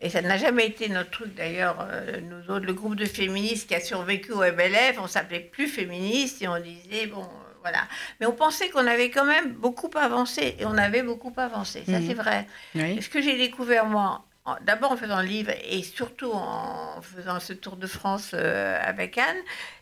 [0.00, 1.86] Et ça n'a jamais été notre truc, d'ailleurs.
[1.88, 5.68] Euh, nous autres, le groupe de féministes qui a survécu au MLF, on s'appelait plus
[5.68, 7.24] féministes et on disait, bon,
[7.62, 7.82] voilà.
[8.20, 12.00] Mais on pensait qu'on avait quand même beaucoup avancé, et on avait beaucoup avancé, ça
[12.00, 12.14] c'est mhm.
[12.14, 12.46] vrai.
[12.74, 14.24] ce que j'ai découvert, moi,
[14.62, 19.18] d'abord en faisant le livre, et surtout en faisant ce tour de France euh, avec
[19.18, 19.36] Anne,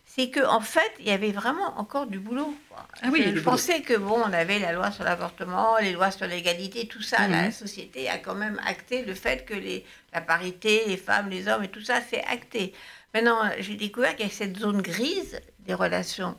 [0.04, 2.54] c'est qu'en en fait, il y avait vraiment encore du boulot.
[3.02, 6.26] Ah oui, je pensais que bon, on avait la loi sur l'avortement, les lois sur
[6.26, 7.28] l'égalité, tout ça.
[7.28, 7.52] La mhm.
[7.52, 11.64] société a quand même acté le fait que les, la parité, les femmes, les hommes
[11.64, 12.72] et tout ça, c'est acté.
[13.12, 16.36] Maintenant, j'ai découvert qu'il y a cette zone grise des relations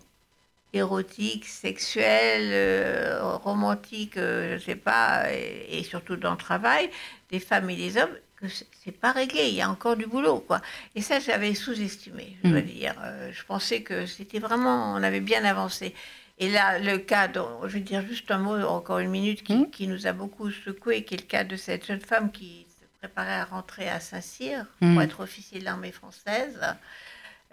[0.78, 6.90] érotique, sexuelle, euh, romantique, je ne sais pas, et, surtout dans le travail,
[7.30, 10.40] des femmes et des hommes, que c'est pas réglé, il y a encore du boulot,
[10.40, 10.62] quoi.
[10.96, 12.66] Et ça, j'avais sous-estimé, je dois mm.
[12.66, 12.96] dire.
[13.32, 15.94] je pensais que c'était vraiment, on avait bien avancé.
[16.40, 19.56] Et là, le cas, dont, je vais dire juste un mot, encore une minute, qui,
[19.56, 19.72] mm.
[19.72, 22.86] qui, nous a beaucoup secoué, qui est le cas de cette jeune femme qui se
[23.00, 25.02] préparait à rentrer à Saint-Cyr pour mm.
[25.02, 26.60] être officier de l'armée française,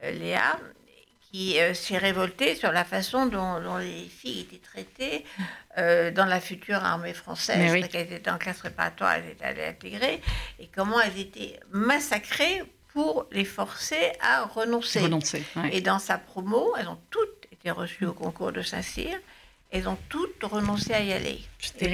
[0.03, 0.59] euh, Léa,
[1.35, 5.24] qui euh, s'est révoltée sur la façon dont, les filles étaient traitées
[5.78, 7.89] euh, dans la future armée française, oui.
[7.89, 10.20] qu'elles étaient en classe préparatoire, elles étaient allées intégrer,
[10.61, 12.62] et comment elles étaient massacrées
[12.93, 15.01] pour les forcer à renoncer.
[15.01, 19.18] renoncer Et dans sa promo, elles ont toutes reçues au concours de Saint-Cyr,
[19.71, 21.41] elles ont toutes renoncé à y aller.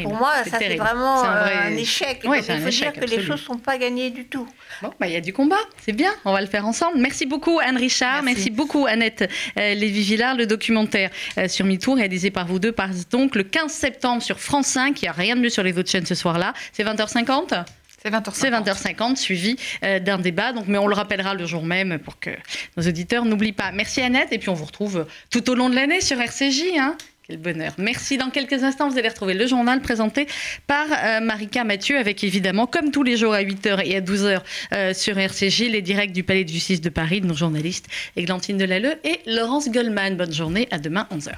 [0.03, 2.21] pour moi, ça c'est vraiment un, échec.
[2.25, 4.47] il faut dire que les choses ne sont pas gagnées du tout.
[4.83, 6.99] Bon, bah, il y a du combat, c'est bien, on va le faire ensemble.
[6.99, 10.37] Merci beaucoup Anne Richard, merci, beaucoup Annette euh, Lévy-Villard.
[10.37, 14.41] Le documentaire euh, sur MeToo réalisé par vous deux passe donc le 15 septembre sur
[14.41, 15.01] France 5.
[15.01, 16.53] Il n'y a rien de mieux sur les autres chaînes ce soir-là.
[16.73, 17.64] C'est 20h50
[18.03, 18.64] c'est 20h50.
[18.64, 20.53] 20h50, suivi euh, d'un débat.
[20.53, 22.31] Donc, mais on le rappellera le jour même pour que
[22.77, 23.73] nos auditeurs n'oublient pas.
[23.73, 26.62] Merci Annette, et puis on vous retrouve tout au long de l'année sur RCJ.
[26.79, 26.97] Hein.
[27.31, 27.74] Quel bonheur.
[27.78, 28.18] Merci.
[28.18, 30.26] Dans quelques instants, vous allez retrouver le journal présenté
[30.66, 34.41] par euh, Marika Mathieu, avec évidemment, comme tous les jours à 8h et à 12h
[34.72, 38.95] euh, sur RCJ, les directs du Palais de Justice de Paris nos journalistes Églantine Delalleux
[39.05, 40.16] et Laurence Goldman.
[40.16, 41.31] Bonne journée, à demain 11h.